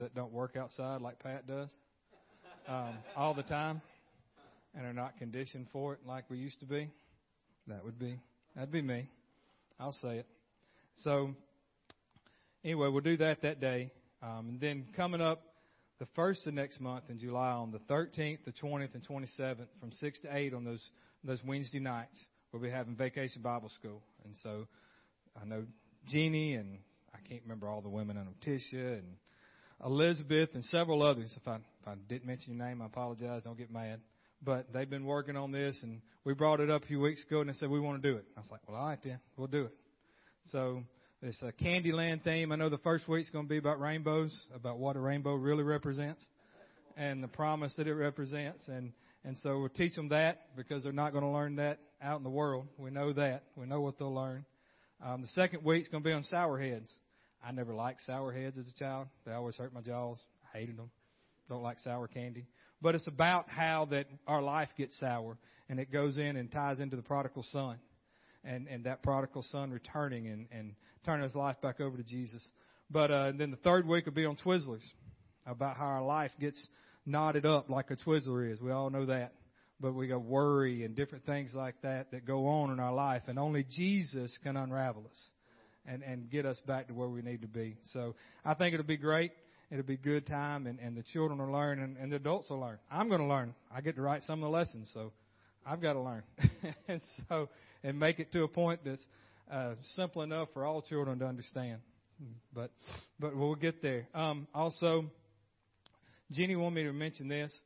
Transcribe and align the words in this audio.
that 0.00 0.14
don't 0.14 0.32
work 0.32 0.56
outside 0.56 1.00
like 1.00 1.18
Pat 1.20 1.46
does 1.46 1.70
um, 2.68 2.94
all 3.16 3.34
the 3.34 3.42
time 3.42 3.80
and 4.74 4.86
are 4.86 4.92
not 4.92 5.16
conditioned 5.18 5.66
for 5.72 5.94
it 5.94 6.00
like 6.06 6.24
we 6.28 6.38
used 6.38 6.60
to 6.60 6.66
be. 6.66 6.90
That 7.68 7.84
would 7.84 7.98
be 7.98 8.18
that'd 8.54 8.70
be 8.70 8.82
me. 8.82 9.08
I'll 9.80 9.92
say 9.92 10.18
it. 10.18 10.26
So 10.96 11.34
anyway, 12.64 12.88
we'll 12.88 13.00
do 13.00 13.16
that 13.18 13.42
that 13.42 13.60
day, 13.60 13.90
um, 14.22 14.48
and 14.50 14.60
then 14.60 14.86
coming 14.96 15.20
up 15.20 15.42
the 15.98 16.06
first 16.14 16.46
of 16.46 16.54
next 16.54 16.80
month 16.80 17.04
in 17.08 17.18
July 17.18 17.50
on 17.50 17.72
the 17.72 17.78
13th, 17.78 18.38
the 18.44 18.52
20th, 18.52 18.94
and 18.94 19.06
27th 19.06 19.66
from 19.80 19.92
six 19.92 20.20
to 20.20 20.36
eight 20.36 20.52
on 20.54 20.64
those 20.64 20.82
those 21.24 21.42
Wednesday 21.44 21.80
nights, 21.80 22.24
we'll 22.52 22.62
be 22.62 22.70
having 22.70 22.94
Vacation 22.94 23.42
Bible 23.42 23.70
School, 23.80 24.02
and 24.24 24.34
so 24.42 24.66
I 25.40 25.44
know 25.44 25.64
Jeannie 26.08 26.54
and 26.54 26.78
I 27.12 27.28
can't 27.28 27.42
remember 27.42 27.68
all 27.68 27.80
the 27.80 27.88
women. 27.88 28.16
I 28.16 28.22
know 28.22 28.34
Tisha 28.46 28.98
and 28.98 29.16
Elizabeth 29.84 30.50
and 30.54 30.64
several 30.64 31.02
others. 31.02 31.32
If 31.36 31.46
I 31.46 31.56
if 31.56 31.88
I 31.88 31.94
didn't 32.08 32.26
mention 32.26 32.56
your 32.56 32.66
name, 32.66 32.82
I 32.82 32.86
apologize. 32.86 33.42
Don't 33.44 33.58
get 33.58 33.70
mad. 33.70 34.00
But 34.42 34.72
they've 34.72 34.88
been 34.88 35.04
working 35.04 35.36
on 35.36 35.50
this, 35.50 35.78
and 35.82 36.00
we 36.24 36.34
brought 36.34 36.60
it 36.60 36.70
up 36.70 36.84
a 36.84 36.86
few 36.86 37.00
weeks 37.00 37.24
ago, 37.24 37.40
and 37.40 37.48
they 37.48 37.54
said 37.54 37.70
we 37.70 37.80
want 37.80 38.02
to 38.02 38.10
do 38.10 38.16
it. 38.16 38.24
I 38.36 38.40
was 38.40 38.50
like, 38.50 38.60
well, 38.68 38.76
all 38.76 38.88
right 38.88 38.98
then, 39.02 39.18
we'll 39.36 39.46
do 39.46 39.64
it. 39.64 39.74
So 40.46 40.82
it's 41.22 41.40
a 41.42 41.52
Candyland 41.52 42.22
theme. 42.22 42.52
I 42.52 42.56
know 42.56 42.68
the 42.68 42.78
first 42.78 43.08
week's 43.08 43.30
going 43.30 43.46
to 43.46 43.48
be 43.48 43.56
about 43.56 43.80
rainbows, 43.80 44.36
about 44.54 44.78
what 44.78 44.96
a 44.96 45.00
rainbow 45.00 45.34
really 45.34 45.62
represents, 45.62 46.24
and 46.96 47.22
the 47.22 47.28
promise 47.28 47.74
that 47.76 47.86
it 47.86 47.94
represents, 47.94 48.68
and 48.68 48.92
and 49.24 49.36
so 49.38 49.58
we'll 49.58 49.68
teach 49.70 49.94
them 49.96 50.10
that 50.10 50.54
because 50.56 50.84
they're 50.84 50.92
not 50.92 51.12
going 51.12 51.24
to 51.24 51.30
learn 51.30 51.56
that 51.56 51.80
out 52.00 52.18
in 52.18 52.22
the 52.22 52.30
world. 52.30 52.68
We 52.78 52.90
know 52.90 53.12
that. 53.14 53.42
We 53.56 53.66
know 53.66 53.80
what 53.80 53.98
they'll 53.98 54.14
learn. 54.14 54.44
Um, 55.04 55.22
the 55.22 55.28
second 55.28 55.64
week's 55.64 55.88
going 55.88 56.04
to 56.04 56.08
be 56.08 56.12
on 56.12 56.22
sour 56.24 56.60
heads. 56.60 56.88
I 57.44 57.52
never 57.52 57.74
liked 57.74 58.02
sour 58.02 58.32
heads 58.32 58.58
as 58.58 58.68
a 58.68 58.78
child. 58.78 59.08
They 59.24 59.32
always 59.32 59.56
hurt 59.56 59.72
my 59.72 59.80
jaws. 59.80 60.18
I 60.52 60.58
hated 60.58 60.76
them. 60.76 60.90
Don't 61.48 61.62
like 61.62 61.78
sour 61.80 62.08
candy. 62.08 62.46
But 62.82 62.94
it's 62.94 63.06
about 63.06 63.48
how 63.48 63.86
that 63.90 64.06
our 64.26 64.42
life 64.42 64.68
gets 64.76 64.98
sour 64.98 65.38
and 65.68 65.80
it 65.80 65.92
goes 65.92 66.18
in 66.18 66.36
and 66.36 66.50
ties 66.50 66.80
into 66.80 66.96
the 66.96 67.02
prodigal 67.02 67.44
son. 67.50 67.78
And, 68.44 68.68
and 68.68 68.84
that 68.84 69.02
prodigal 69.02 69.42
son 69.50 69.70
returning 69.70 70.28
and, 70.28 70.46
and 70.52 70.74
turning 71.04 71.24
his 71.24 71.34
life 71.34 71.56
back 71.60 71.80
over 71.80 71.96
to 71.96 72.04
Jesus. 72.04 72.46
But 72.90 73.10
uh, 73.10 73.32
then 73.36 73.50
the 73.50 73.56
third 73.56 73.88
week 73.88 74.06
will 74.06 74.12
be 74.12 74.24
on 74.24 74.36
Twizzlers, 74.36 74.84
about 75.46 75.76
how 75.76 75.86
our 75.86 76.04
life 76.04 76.30
gets 76.40 76.64
knotted 77.04 77.44
up 77.44 77.68
like 77.68 77.90
a 77.90 77.96
Twizzler 77.96 78.52
is. 78.52 78.60
We 78.60 78.70
all 78.70 78.90
know 78.90 79.06
that. 79.06 79.32
But 79.80 79.94
we 79.94 80.06
got 80.06 80.22
worry 80.22 80.84
and 80.84 80.94
different 80.94 81.26
things 81.26 81.54
like 81.54 81.74
that 81.82 82.12
that 82.12 82.24
go 82.24 82.46
on 82.46 82.70
in 82.70 82.80
our 82.80 82.94
life, 82.94 83.22
and 83.26 83.38
only 83.38 83.64
Jesus 83.68 84.38
can 84.42 84.56
unravel 84.56 85.04
us 85.10 85.30
and, 85.86 86.02
and 86.02 86.30
get 86.30 86.46
us 86.46 86.60
back 86.66 86.88
to 86.88 86.94
where 86.94 87.08
we 87.08 87.22
need 87.22 87.42
to 87.42 87.48
be. 87.48 87.76
So 87.92 88.14
I 88.44 88.54
think 88.54 88.74
it'll 88.74 88.86
be 88.86 88.96
great. 88.96 89.32
It'll 89.70 89.84
be 89.84 89.94
a 89.94 89.96
good 89.96 90.26
time, 90.26 90.66
and, 90.66 90.78
and 90.78 90.96
the 90.96 91.02
children 91.02 91.38
will 91.38 91.52
learn, 91.52 91.80
and, 91.80 91.96
and 91.96 92.12
the 92.12 92.16
adults 92.16 92.50
will 92.50 92.60
learn. 92.60 92.78
I'm 92.90 93.08
going 93.08 93.20
to 93.20 93.26
learn. 93.26 93.54
I 93.74 93.80
get 93.80 93.96
to 93.96 94.02
write 94.02 94.22
some 94.22 94.40
of 94.40 94.50
the 94.50 94.56
lessons, 94.56 94.90
so 94.94 95.12
I've 95.66 95.82
got 95.82 95.94
to 95.94 96.00
learn. 96.00 96.22
and 96.88 97.00
so, 97.28 97.48
and 97.82 97.98
make 97.98 98.20
it 98.20 98.30
to 98.32 98.44
a 98.44 98.48
point 98.48 98.80
that's 98.84 99.02
uh, 99.50 99.74
simple 99.94 100.22
enough 100.22 100.48
for 100.54 100.64
all 100.64 100.82
children 100.82 101.18
to 101.18 101.26
understand. 101.26 101.80
But, 102.54 102.70
but 103.18 103.36
we'll 103.36 103.56
get 103.56 103.82
there. 103.82 104.06
Um, 104.14 104.46
also, 104.54 105.06
Jeannie 106.32 106.56
wanted 106.56 106.76
me 106.76 106.82
to 106.84 106.92
mention 106.92 107.28
this 107.28 107.56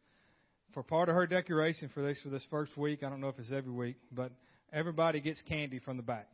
for 0.74 0.82
part 0.82 1.08
of 1.08 1.14
her 1.14 1.26
decoration 1.26 1.90
for 1.94 2.02
this 2.02 2.20
for 2.22 2.30
this 2.30 2.44
first 2.50 2.76
week. 2.76 3.02
I 3.02 3.08
don't 3.08 3.20
know 3.20 3.28
if 3.28 3.38
it's 3.38 3.52
every 3.52 3.72
week, 3.72 3.96
but 4.12 4.32
everybody 4.72 5.20
gets 5.20 5.40
candy 5.42 5.78
from 5.78 5.96
the 5.96 6.02
back, 6.02 6.28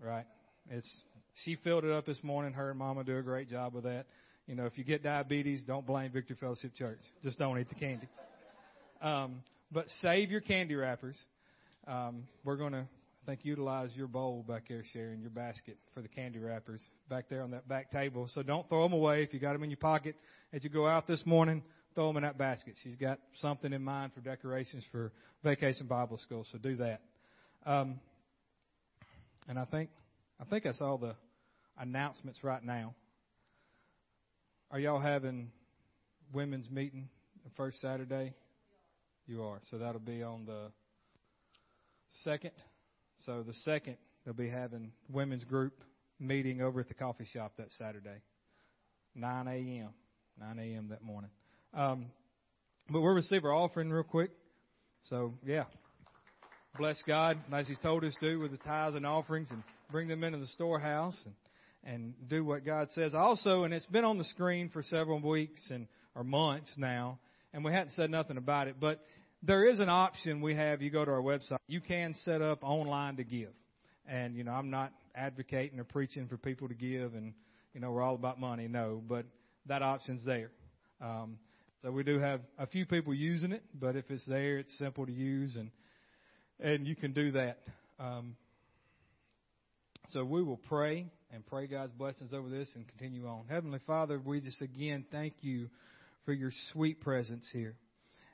right? 0.00 0.26
It's 0.70 1.02
she 1.44 1.56
filled 1.56 1.84
it 1.84 1.90
up 1.90 2.06
this 2.06 2.22
morning. 2.22 2.52
Her 2.52 2.70
and 2.70 2.78
Mama 2.78 3.04
do 3.04 3.16
a 3.18 3.22
great 3.22 3.48
job 3.48 3.74
with 3.74 3.84
that. 3.84 4.06
You 4.46 4.54
know, 4.54 4.66
if 4.66 4.76
you 4.76 4.84
get 4.84 5.02
diabetes, 5.02 5.62
don't 5.66 5.86
blame 5.86 6.10
Victory 6.12 6.36
Fellowship 6.38 6.74
Church. 6.74 7.00
Just 7.22 7.38
don't 7.38 7.58
eat 7.58 7.68
the 7.68 7.74
candy. 7.74 8.08
Um, 9.00 9.42
but 9.70 9.86
save 10.00 10.30
your 10.30 10.40
candy 10.40 10.74
wrappers. 10.74 11.16
Um, 11.86 12.24
we're 12.44 12.56
going 12.56 12.72
to, 12.72 12.86
I 12.86 13.26
think, 13.26 13.40
utilize 13.44 13.90
your 13.94 14.08
bowl 14.08 14.44
back 14.46 14.64
there, 14.68 14.82
Sharon, 14.92 15.20
your 15.20 15.30
basket 15.30 15.78
for 15.94 16.02
the 16.02 16.08
candy 16.08 16.38
wrappers 16.38 16.82
back 17.08 17.26
there 17.28 17.42
on 17.42 17.52
that 17.52 17.68
back 17.68 17.90
table. 17.90 18.28
So 18.34 18.42
don't 18.42 18.68
throw 18.68 18.82
them 18.82 18.92
away. 18.92 19.22
If 19.22 19.32
you 19.32 19.40
got 19.40 19.52
them 19.54 19.62
in 19.62 19.70
your 19.70 19.78
pocket 19.78 20.16
as 20.52 20.62
you 20.64 20.70
go 20.70 20.86
out 20.86 21.06
this 21.06 21.24
morning, 21.24 21.62
throw 21.94 22.08
them 22.08 22.16
in 22.16 22.22
that 22.24 22.38
basket. 22.38 22.74
She's 22.82 22.96
got 22.96 23.18
something 23.38 23.72
in 23.72 23.82
mind 23.82 24.12
for 24.14 24.20
decorations 24.20 24.84
for 24.90 25.12
Vacation 25.42 25.86
Bible 25.86 26.18
School, 26.18 26.46
so 26.50 26.58
do 26.58 26.76
that. 26.76 27.00
Um, 27.64 28.00
and 29.48 29.58
I 29.58 29.64
think 29.64 29.90
I 30.42 30.44
think 30.44 30.64
that's 30.64 30.80
all 30.80 30.98
the 30.98 31.14
announcements 31.78 32.42
right 32.42 32.64
now. 32.64 32.96
Are 34.72 34.80
y'all 34.80 34.98
having 34.98 35.52
women's 36.32 36.68
meeting 36.68 37.08
the 37.44 37.50
first 37.56 37.80
Saturday? 37.80 38.34
You 39.28 39.44
are. 39.44 39.60
So 39.70 39.78
that'll 39.78 40.00
be 40.00 40.24
on 40.24 40.44
the 40.44 40.72
second. 42.24 42.50
So 43.20 43.44
the 43.46 43.54
second, 43.54 43.98
they'll 44.24 44.34
be 44.34 44.50
having 44.50 44.90
women's 45.08 45.44
group 45.44 45.74
meeting 46.18 46.60
over 46.60 46.80
at 46.80 46.88
the 46.88 46.94
coffee 46.94 47.26
shop 47.32 47.52
that 47.58 47.70
Saturday, 47.78 48.20
9 49.14 49.46
a.m. 49.46 49.90
9 50.40 50.58
a.m. 50.58 50.88
that 50.88 51.02
morning. 51.02 51.30
Um, 51.72 52.06
but 52.90 53.00
we'll 53.00 53.14
receive 53.14 53.44
our 53.44 53.54
offering 53.54 53.90
real 53.90 54.02
quick. 54.02 54.32
So 55.08 55.34
yeah, 55.46 55.64
bless 56.76 57.00
God 57.06 57.38
as 57.52 57.68
He 57.68 57.76
told 57.76 58.02
us 58.02 58.16
to 58.18 58.32
do 58.32 58.40
with 58.40 58.50
the 58.50 58.56
tithes 58.56 58.96
and 58.96 59.06
offerings 59.06 59.52
and 59.52 59.62
bring 59.92 60.08
them 60.08 60.24
into 60.24 60.38
the 60.38 60.46
storehouse 60.48 61.16
and, 61.24 61.34
and 61.84 62.14
do 62.28 62.44
what 62.44 62.64
God 62.64 62.88
says. 62.92 63.14
Also, 63.14 63.64
and 63.64 63.74
it's 63.74 63.86
been 63.86 64.04
on 64.04 64.18
the 64.18 64.24
screen 64.24 64.70
for 64.70 64.82
several 64.82 65.20
weeks 65.20 65.60
and 65.70 65.86
or 66.14 66.24
months 66.24 66.72
now, 66.76 67.18
and 67.52 67.64
we 67.64 67.72
hadn't 67.72 67.90
said 67.90 68.10
nothing 68.10 68.36
about 68.36 68.68
it, 68.68 68.76
but 68.80 69.04
there 69.42 69.68
is 69.68 69.78
an 69.78 69.88
option 69.88 70.40
we 70.40 70.54
have. 70.54 70.82
You 70.82 70.90
go 70.90 71.04
to 71.04 71.10
our 71.10 71.22
website. 71.22 71.58
You 71.66 71.80
can 71.80 72.14
set 72.24 72.42
up 72.42 72.62
online 72.62 73.16
to 73.16 73.24
give, 73.24 73.52
and 74.06 74.36
you 74.36 74.44
know 74.44 74.52
I'm 74.52 74.70
not 74.70 74.92
advocating 75.14 75.78
or 75.80 75.84
preaching 75.84 76.28
for 76.28 76.36
people 76.36 76.68
to 76.68 76.74
give, 76.74 77.14
and 77.14 77.34
you 77.74 77.80
know 77.80 77.90
we're 77.90 78.02
all 78.02 78.14
about 78.14 78.38
money. 78.38 78.68
No, 78.68 79.02
but 79.06 79.24
that 79.66 79.82
option's 79.82 80.24
there. 80.24 80.50
Um, 81.00 81.38
so 81.80 81.90
we 81.90 82.04
do 82.04 82.18
have 82.18 82.40
a 82.58 82.66
few 82.66 82.86
people 82.86 83.12
using 83.12 83.52
it, 83.52 83.64
but 83.74 83.96
if 83.96 84.10
it's 84.10 84.26
there, 84.26 84.58
it's 84.58 84.76
simple 84.78 85.06
to 85.06 85.12
use, 85.12 85.56
and 85.56 85.70
and 86.60 86.86
you 86.86 86.94
can 86.94 87.12
do 87.12 87.32
that. 87.32 87.58
Um, 87.98 88.36
so 90.12 90.24
we 90.24 90.42
will 90.42 90.58
pray 90.68 91.06
and 91.32 91.44
pray 91.46 91.66
God's 91.66 91.92
blessings 91.92 92.32
over 92.34 92.48
this 92.48 92.70
and 92.74 92.86
continue 92.86 93.26
on. 93.26 93.44
Heavenly 93.48 93.80
Father, 93.86 94.20
we 94.22 94.40
just 94.40 94.60
again 94.60 95.06
thank 95.10 95.34
you 95.40 95.68
for 96.24 96.32
your 96.32 96.52
sweet 96.72 97.00
presence 97.00 97.48
here 97.52 97.76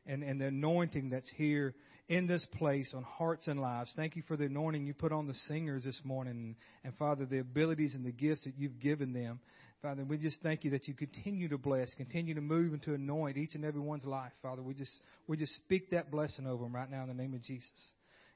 and, 0.06 0.22
and 0.22 0.40
the 0.40 0.46
anointing 0.46 1.10
that's 1.10 1.30
here 1.36 1.74
in 2.08 2.26
this 2.26 2.44
place 2.56 2.92
on 2.94 3.02
hearts 3.02 3.46
and 3.46 3.60
lives. 3.60 3.92
Thank 3.94 4.16
you 4.16 4.22
for 4.26 4.36
the 4.36 4.46
anointing 4.46 4.86
you 4.86 4.94
put 4.94 5.12
on 5.12 5.26
the 5.26 5.34
singers 5.46 5.84
this 5.84 6.00
morning. 6.04 6.56
And, 6.82 6.96
Father, 6.96 7.26
the 7.26 7.38
abilities 7.38 7.94
and 7.94 8.04
the 8.04 8.12
gifts 8.12 8.44
that 8.44 8.54
you've 8.56 8.80
given 8.80 9.12
them. 9.12 9.40
Father, 9.82 10.04
we 10.04 10.18
just 10.18 10.42
thank 10.42 10.64
you 10.64 10.72
that 10.72 10.88
you 10.88 10.94
continue 10.94 11.48
to 11.50 11.58
bless, 11.58 11.92
continue 11.94 12.34
to 12.34 12.40
move 12.40 12.72
and 12.72 12.82
to 12.82 12.94
anoint 12.94 13.36
each 13.36 13.54
and 13.54 13.64
every 13.64 13.80
one's 13.80 14.04
life. 14.04 14.32
Father, 14.42 14.62
we 14.62 14.74
just, 14.74 14.98
we 15.28 15.36
just 15.36 15.54
speak 15.56 15.90
that 15.90 16.10
blessing 16.10 16.46
over 16.46 16.64
them 16.64 16.74
right 16.74 16.90
now 16.90 17.02
in 17.02 17.08
the 17.08 17.14
name 17.14 17.34
of 17.34 17.42
Jesus. 17.42 17.70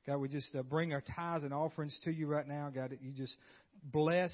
God, 0.06 0.18
we 0.18 0.28
just 0.28 0.54
uh, 0.54 0.62
bring 0.62 0.92
our 0.92 1.02
tithes 1.14 1.44
and 1.44 1.54
offerings 1.54 1.98
to 2.04 2.10
you 2.10 2.26
right 2.26 2.46
now. 2.46 2.70
God, 2.74 2.96
you 3.00 3.12
just 3.12 3.36
bless 3.84 4.32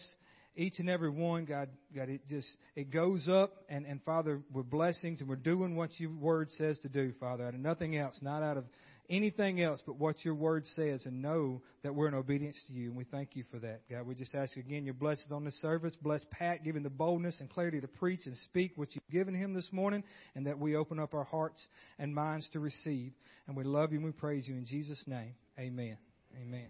each 0.56 0.78
and 0.78 0.88
every 0.88 1.10
one. 1.10 1.44
God, 1.44 1.68
God, 1.94 2.08
it 2.08 2.22
just 2.28 2.48
it 2.74 2.90
goes 2.90 3.28
up, 3.28 3.52
and 3.68 3.86
and 3.86 4.02
Father, 4.02 4.40
we're 4.52 4.62
blessings, 4.62 5.20
and 5.20 5.28
we're 5.28 5.36
doing 5.36 5.76
what 5.76 5.90
your 5.98 6.10
word 6.10 6.48
says 6.50 6.78
to 6.80 6.88
do, 6.88 7.12
Father, 7.20 7.46
out 7.46 7.54
of 7.54 7.60
nothing 7.60 7.96
else, 7.96 8.18
not 8.22 8.42
out 8.42 8.56
of 8.56 8.64
anything 9.10 9.60
else 9.60 9.82
but 9.86 9.96
what 9.96 10.24
your 10.24 10.34
word 10.34 10.66
says 10.74 11.06
and 11.06 11.22
know 11.22 11.62
that 11.82 11.94
we're 11.94 12.08
in 12.08 12.14
obedience 12.14 12.62
to 12.66 12.72
you. 12.72 12.88
And 12.88 12.96
we 12.96 13.04
thank 13.04 13.30
you 13.34 13.44
for 13.50 13.58
that. 13.60 13.80
God, 13.90 14.06
we 14.06 14.14
just 14.14 14.34
ask 14.34 14.56
again 14.56 14.84
your 14.84 14.94
blessings 14.94 15.32
on 15.32 15.44
this 15.44 15.58
service. 15.60 15.94
Bless 16.02 16.24
Pat, 16.30 16.64
giving 16.64 16.82
the 16.82 16.90
boldness 16.90 17.40
and 17.40 17.48
clarity 17.48 17.80
to 17.80 17.88
preach 17.88 18.26
and 18.26 18.36
speak 18.36 18.72
what 18.76 18.94
you've 18.94 19.08
given 19.10 19.34
him 19.34 19.54
this 19.54 19.68
morning, 19.72 20.04
and 20.34 20.46
that 20.46 20.58
we 20.58 20.76
open 20.76 20.98
up 20.98 21.14
our 21.14 21.24
hearts 21.24 21.66
and 21.98 22.14
minds 22.14 22.48
to 22.52 22.60
receive. 22.60 23.12
And 23.46 23.56
we 23.56 23.64
love 23.64 23.92
you 23.92 23.98
and 23.98 24.06
we 24.06 24.12
praise 24.12 24.46
you 24.46 24.54
in 24.54 24.66
Jesus' 24.66 25.02
name. 25.06 25.34
Amen. 25.58 25.98
Amen. 26.40 26.68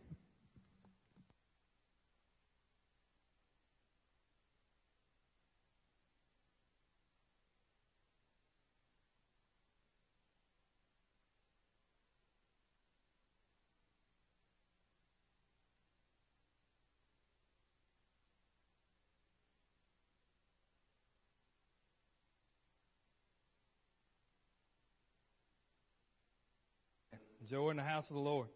Joy 27.46 27.70
in 27.70 27.76
the 27.78 27.82
house 27.82 28.08
of 28.10 28.14
the 28.14 28.20
Lord. 28.20 28.48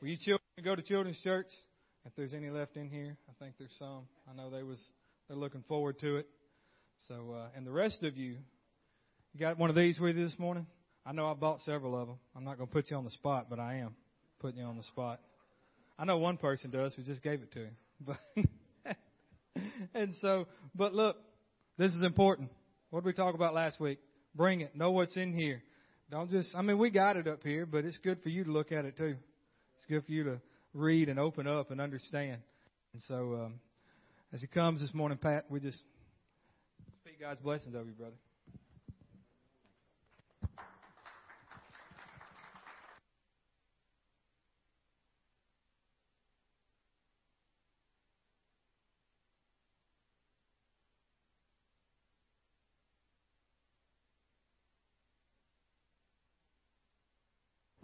Will 0.00 0.08
you 0.08 0.16
children 0.16 0.40
go 0.62 0.76
to 0.76 0.82
children's 0.82 1.18
church? 1.24 1.48
If 2.06 2.12
there's 2.16 2.32
any 2.32 2.50
left 2.50 2.76
in 2.76 2.88
here, 2.88 3.16
I 3.28 3.32
think 3.42 3.54
there's 3.58 3.74
some. 3.80 4.02
I 4.30 4.34
know 4.36 4.48
they 4.48 4.62
was 4.62 4.80
they're 5.26 5.36
looking 5.36 5.64
forward 5.66 5.98
to 6.00 6.16
it. 6.16 6.28
So, 7.08 7.34
uh, 7.36 7.48
and 7.56 7.66
the 7.66 7.72
rest 7.72 8.04
of 8.04 8.16
you, 8.16 8.36
You 9.34 9.40
got 9.40 9.58
one 9.58 9.70
of 9.70 9.76
these 9.76 9.98
with 9.98 10.16
you 10.16 10.24
this 10.24 10.38
morning? 10.38 10.66
I 11.04 11.10
know 11.10 11.28
I 11.28 11.34
bought 11.34 11.60
several 11.60 12.00
of 12.00 12.06
them. 12.06 12.18
I'm 12.36 12.44
not 12.44 12.58
going 12.58 12.68
to 12.68 12.72
put 12.72 12.90
you 12.90 12.96
on 12.96 13.04
the 13.04 13.10
spot, 13.10 13.46
but 13.50 13.58
I 13.58 13.76
am 13.76 13.96
putting 14.38 14.60
you 14.60 14.66
on 14.66 14.76
the 14.76 14.84
spot. 14.84 15.20
I 15.98 16.04
know 16.04 16.18
one 16.18 16.36
person 16.36 16.70
does. 16.70 16.94
We 16.96 17.02
just 17.02 17.22
gave 17.22 17.42
it 17.42 17.52
to 17.52 17.60
him. 17.60 17.76
But 18.84 18.96
and 19.94 20.14
so, 20.20 20.46
but 20.76 20.94
look, 20.94 21.16
this 21.76 21.92
is 21.92 22.02
important. 22.02 22.50
What 22.90 23.00
did 23.00 23.06
we 23.06 23.12
talk 23.14 23.34
about 23.34 23.52
last 23.52 23.80
week? 23.80 23.98
Bring 24.36 24.60
it. 24.60 24.76
Know 24.76 24.92
what's 24.92 25.16
in 25.16 25.32
here. 25.32 25.60
Don't 26.08 26.30
just. 26.30 26.54
I 26.54 26.62
mean, 26.62 26.78
we 26.78 26.90
got 26.90 27.16
it 27.16 27.26
up 27.26 27.42
here, 27.42 27.66
but 27.66 27.84
it's 27.84 27.98
good 27.98 28.22
for 28.22 28.28
you 28.28 28.44
to 28.44 28.52
look 28.52 28.70
at 28.70 28.84
it 28.84 28.96
too. 28.96 29.16
It's 29.78 29.86
good 29.86 30.04
for 30.04 30.10
you 30.10 30.24
to 30.24 30.40
read 30.74 31.08
and 31.08 31.20
open 31.20 31.46
up 31.46 31.70
and 31.70 31.80
understand. 31.80 32.38
And 32.94 33.02
so, 33.02 33.44
um, 33.44 33.60
as 34.32 34.40
he 34.40 34.48
comes 34.48 34.80
this 34.80 34.92
morning, 34.92 35.18
Pat, 35.18 35.44
we 35.48 35.60
just 35.60 35.78
speak 37.00 37.20
God's 37.20 37.40
blessings 37.40 37.76
over 37.76 37.84
you, 37.84 37.92
brother. 37.92 38.16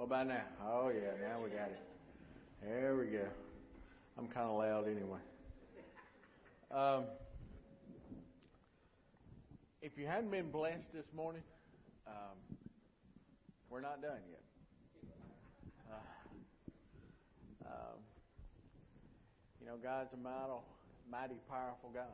What 0.05 0.21
about 0.21 0.27
now? 0.27 0.45
Oh 0.63 0.91
yeah, 0.91 1.13
now 1.27 1.43
we 1.43 1.49
got 1.49 1.71
it. 1.71 1.81
There 2.63 2.95
we 2.95 3.07
go. 3.07 3.27
I'm 4.19 4.29
kind 4.29 4.51
of 4.51 4.59
loud 4.59 4.85
anyway. 4.87 5.19
Um, 6.71 7.05
if 9.81 9.97
you 9.97 10.07
hadn't 10.07 10.31
been 10.31 10.51
blessed 10.51 10.93
this 10.93 11.07
morning, 11.17 11.41
um, 12.07 12.37
we're 13.71 13.81
not 13.81 14.03
done 14.03 14.21
yet. 14.31 14.43
Uh, 15.91 15.97
um, 17.67 17.99
you 19.59 19.67
know, 19.67 19.77
God's 19.83 20.13
a 20.13 20.19
mighty, 20.19 20.53
mighty 21.11 21.41
powerful 21.49 21.89
God. 21.95 22.05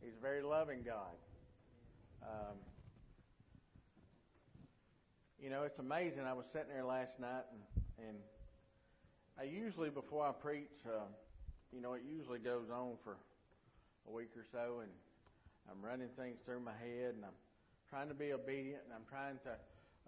He's 0.00 0.14
a 0.16 0.22
very 0.22 0.42
loving 0.42 0.84
God. 0.86 1.16
Um, 2.22 2.54
you 5.40 5.50
know, 5.50 5.62
it's 5.62 5.78
amazing. 5.78 6.26
I 6.26 6.34
was 6.34 6.46
sitting 6.52 6.68
there 6.74 6.84
last 6.84 7.18
night, 7.20 7.46
and, 7.54 8.08
and 8.08 8.18
I 9.38 9.44
usually, 9.44 9.88
before 9.88 10.26
I 10.26 10.32
preach, 10.32 10.74
uh, 10.86 11.06
you 11.72 11.80
know, 11.80 11.94
it 11.94 12.02
usually 12.02 12.40
goes 12.40 12.66
on 12.74 12.98
for 13.04 13.16
a 14.08 14.10
week 14.10 14.34
or 14.34 14.44
so, 14.50 14.80
and 14.82 14.90
I'm 15.70 15.78
running 15.84 16.08
things 16.18 16.38
through 16.44 16.60
my 16.60 16.74
head, 16.74 17.14
and 17.14 17.24
I'm 17.24 17.38
trying 17.88 18.08
to 18.08 18.18
be 18.18 18.32
obedient, 18.32 18.82
and 18.84 18.92
I'm 18.92 19.06
trying 19.08 19.38
to 19.46 19.54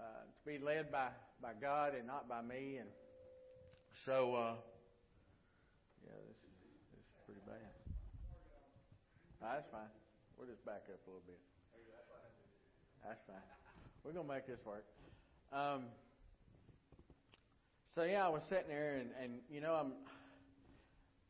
uh, 0.00 0.24
to 0.26 0.42
be 0.48 0.58
led 0.58 0.90
by 0.90 1.12
by 1.42 1.52
God 1.60 1.92
and 1.94 2.06
not 2.06 2.26
by 2.26 2.42
me. 2.42 2.80
And 2.80 2.88
so, 4.04 4.34
uh, 4.34 4.54
yeah, 6.02 6.16
this 6.26 6.40
is 6.42 6.56
this 6.90 7.04
is 7.06 7.20
pretty 7.28 7.44
bad. 7.46 7.70
that's 9.38 9.68
fine. 9.70 9.92
We'll 10.38 10.48
just 10.48 10.64
back 10.64 10.88
up 10.90 10.98
a 10.98 11.06
little 11.06 11.22
bit. 11.28 11.38
That's 13.04 13.20
fine. 13.28 13.46
We're 14.02 14.12
gonna 14.12 14.28
make 14.28 14.46
this 14.48 14.64
work. 14.64 14.84
Um, 15.52 15.82
so 17.96 18.04
yeah, 18.04 18.24
I 18.24 18.28
was 18.30 18.42
sitting 18.48 18.70
there, 18.70 19.02
and, 19.02 19.10
and 19.20 19.42
you 19.50 19.60
know, 19.60 19.74
I'm 19.74 19.92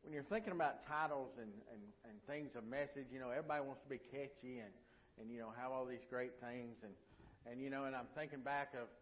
when 0.05 0.13
you're 0.13 0.29
thinking 0.29 0.53
about 0.53 0.85
titles 0.85 1.33
and, 1.41 1.49
and, 1.73 1.81
and 2.05 2.13
things 2.29 2.53
of 2.53 2.65
message, 2.65 3.09
you 3.09 3.19
know, 3.19 3.29
everybody 3.29 3.65
wants 3.65 3.81
to 3.81 3.89
be 3.89 3.97
catchy 3.97 4.61
and, 4.61 4.69
and 5.17 5.29
you 5.33 5.39
know 5.41 5.49
have 5.57 5.71
all 5.71 5.85
these 5.89 6.05
great 6.07 6.37
things, 6.37 6.77
and 6.85 6.93
and 7.49 7.57
you 7.59 7.73
know, 7.73 7.85
and 7.85 7.95
I'm 7.95 8.13
thinking 8.13 8.45
back 8.45 8.77
of 8.77 8.93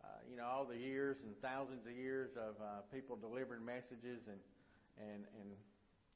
uh, 0.00 0.24
you 0.24 0.40
know 0.40 0.48
all 0.48 0.64
the 0.64 0.76
years 0.76 1.18
and 1.20 1.36
thousands 1.44 1.84
of 1.84 1.92
years 1.92 2.30
of 2.40 2.56
uh, 2.56 2.80
people 2.88 3.16
delivering 3.20 3.64
messages 3.64 4.24
and 4.24 4.40
and 4.96 5.28
and 5.36 5.52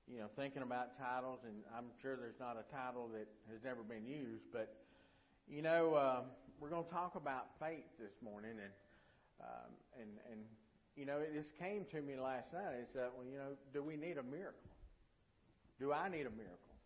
you 0.08 0.16
know 0.16 0.32
thinking 0.32 0.62
about 0.62 0.96
titles, 0.96 1.40
and 1.44 1.60
I'm 1.76 1.92
sure 2.00 2.16
there's 2.16 2.40
not 2.40 2.56
a 2.56 2.64
title 2.72 3.12
that 3.12 3.28
has 3.52 3.60
never 3.60 3.84
been 3.84 4.08
used, 4.08 4.48
but 4.48 4.80
you 5.48 5.62
know. 5.62 5.94
Uh, 5.94 6.20
we're 6.60 6.70
going 6.70 6.84
to 6.84 6.90
talk 6.90 7.14
about 7.16 7.48
faith 7.60 7.84
this 8.00 8.12
morning, 8.22 8.52
and 8.52 8.72
um, 9.40 9.70
and 10.00 10.10
and 10.32 10.40
you 10.96 11.04
know, 11.04 11.18
it 11.18 11.34
just 11.34 11.56
came 11.58 11.84
to 11.92 12.00
me 12.00 12.16
last 12.16 12.52
night. 12.52 12.80
Is 12.80 12.88
that 12.94 13.12
well, 13.14 13.26
you 13.28 13.36
know, 13.36 13.52
do 13.72 13.82
we 13.82 13.96
need 13.96 14.16
a 14.16 14.22
miracle? 14.22 14.72
Do 15.78 15.92
I 15.92 16.08
need 16.08 16.24
a 16.24 16.32
miracle? 16.32 16.76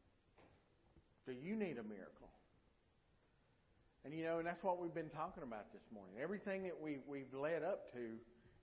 Do 1.26 1.32
you 1.32 1.54
need 1.54 1.78
a 1.78 1.86
miracle? 1.86 2.28
And 4.04 4.14
you 4.14 4.24
know, 4.24 4.38
and 4.38 4.46
that's 4.46 4.64
what 4.64 4.80
we've 4.80 4.94
been 4.94 5.10
talking 5.10 5.42
about 5.42 5.72
this 5.72 5.86
morning. 5.94 6.14
Everything 6.20 6.64
that 6.64 6.74
we 6.80 6.98
we've 7.06 7.32
led 7.32 7.62
up 7.62 7.92
to 7.92 8.18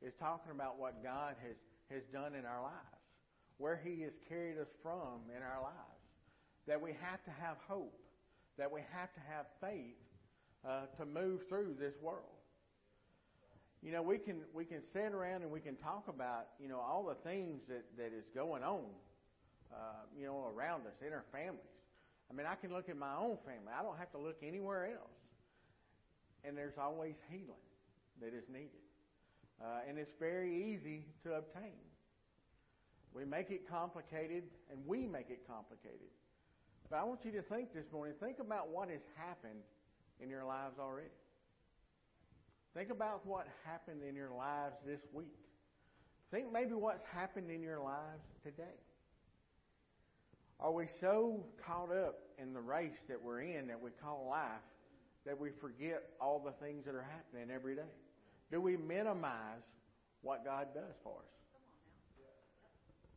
is 0.06 0.14
talking 0.20 0.52
about 0.52 0.78
what 0.78 1.02
God 1.04 1.36
has 1.48 1.56
has 1.90 2.04
done 2.12 2.36
in 2.36 2.46
our 2.46 2.62
lives, 2.62 3.02
where 3.58 3.80
He 3.82 4.02
has 4.02 4.14
carried 4.28 4.58
us 4.58 4.68
from 4.84 5.32
in 5.32 5.42
our 5.42 5.64
lives. 5.64 6.04
That 6.68 6.82
we 6.82 6.92
have 7.00 7.24
to 7.24 7.32
have 7.32 7.56
hope. 7.70 8.07
That 8.58 8.72
we 8.72 8.82
have 8.92 9.14
to 9.14 9.20
have 9.30 9.46
faith 9.62 9.96
uh, 10.68 10.88
to 10.98 11.06
move 11.06 11.42
through 11.48 11.76
this 11.80 11.94
world. 12.02 12.24
You 13.84 13.92
know, 13.92 14.02
we 14.02 14.18
can 14.18 14.42
we 14.54 14.66
can 14.66 14.82
sit 14.82 15.14
around 15.14 15.44
and 15.44 15.52
we 15.52 15.60
can 15.60 15.76
talk 15.76 16.06
about 16.08 16.48
you 16.60 16.68
know 16.68 16.80
all 16.80 17.06
the 17.06 17.30
things 17.30 17.62
that 17.70 17.86
that 17.98 18.12
is 18.18 18.26
going 18.34 18.64
on, 18.64 18.86
uh, 19.72 19.78
you 20.18 20.26
know, 20.26 20.52
around 20.56 20.88
us 20.88 20.96
in 21.06 21.14
our 21.14 21.26
families. 21.32 21.62
I 22.30 22.34
mean, 22.34 22.48
I 22.48 22.56
can 22.56 22.74
look 22.74 22.90
at 22.90 22.98
my 22.98 23.16
own 23.16 23.38
family. 23.46 23.72
I 23.78 23.84
don't 23.84 23.98
have 23.98 24.12
to 24.12 24.18
look 24.18 24.38
anywhere 24.42 24.88
else, 24.88 25.22
and 26.44 26.58
there's 26.58 26.78
always 26.78 27.16
healing 27.30 27.64
that 28.20 28.34
is 28.34 28.44
needed, 28.50 28.84
uh, 29.62 29.88
and 29.88 30.00
it's 30.00 30.12
very 30.20 30.74
easy 30.74 31.06
to 31.24 31.36
obtain. 31.36 31.78
We 33.14 33.26
make 33.26 33.52
it 33.52 33.70
complicated, 33.70 34.44
and 34.72 34.80
we 34.86 35.06
make 35.06 35.30
it 35.30 35.48
complicated. 35.48 36.10
But 36.90 36.98
I 36.98 37.04
want 37.04 37.26
you 37.26 37.32
to 37.32 37.42
think 37.42 37.74
this 37.74 37.92
morning. 37.92 38.16
Think 38.20 38.40
about 38.40 38.70
what 38.70 38.90
has 38.90 39.02
happened 39.16 39.60
in 40.22 40.30
your 40.30 40.46
lives 40.46 40.76
already. 40.80 41.10
Think 42.74 42.92
about 42.92 43.26
what 43.26 43.48
happened 43.66 44.02
in 44.08 44.16
your 44.16 44.32
lives 44.32 44.76
this 44.86 45.02
week. 45.12 45.36
Think 46.32 46.52
maybe 46.52 46.74
what's 46.74 47.04
happened 47.14 47.52
in 47.52 47.62
your 47.62 47.80
lives 47.80 48.24
today. 48.44 48.78
Are 50.60 50.72
we 50.72 50.88
so 51.02 51.46
caught 51.66 51.92
up 51.92 52.20
in 52.40 52.54
the 52.54 52.62
race 52.62 53.00
that 53.10 53.22
we're 53.22 53.42
in 53.42 53.68
that 53.68 53.82
we 53.82 53.92
call 54.02 54.28
life 54.30 54.64
that 55.26 55.38
we 55.38 55.50
forget 55.60 56.04
all 56.22 56.40
the 56.40 56.54
things 56.66 56.86
that 56.86 56.96
are 56.96 57.06
happening 57.12 57.54
every 57.54 57.76
day? 57.76 57.82
Do 58.52 58.62
we 58.62 58.78
minimize 58.78 59.62
what 60.22 60.46
God 60.46 60.68
does 60.74 60.96
for 61.04 61.18
us? 61.20 61.38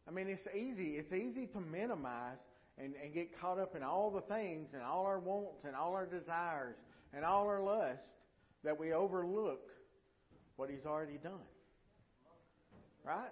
I 0.09 0.11
mean, 0.11 0.29
it's 0.29 0.47
easy. 0.55 0.97
It's 0.97 1.13
easy 1.13 1.47
to 1.47 1.61
minimize 1.61 2.39
and, 2.83 2.95
and 3.03 3.13
get 3.13 3.39
caught 3.41 3.59
up 3.59 3.77
in 3.77 3.83
all 3.83 4.11
the 4.11 4.23
things 4.23 4.69
and 4.73 4.83
all 4.83 5.05
our 5.07 5.19
wants 5.19 5.65
and 5.65 5.75
all 5.77 5.93
our 5.93 6.07
desires 6.07 6.77
and 7.13 7.25
all 7.25 7.47
our 7.47 7.63
lust 7.63 8.01
that 8.65 8.79
we 8.79 8.93
overlook 8.93 9.71
what 10.57 10.71
He's 10.71 10.87
already 10.87 11.19
done. 11.23 11.47
Right? 13.05 13.31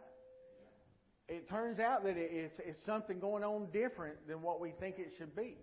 It 1.28 1.48
turns 1.48 1.78
out 1.78 2.04
that 2.04 2.16
it's, 2.16 2.58
it's 2.58 2.80
something 2.86 3.18
going 3.18 3.44
on 3.44 3.68
different 3.72 4.26
than 4.26 4.40
what 4.40 4.60
we 4.60 4.70
think 4.80 4.98
it 4.98 5.12
should 5.18 5.36
be. 5.36 5.56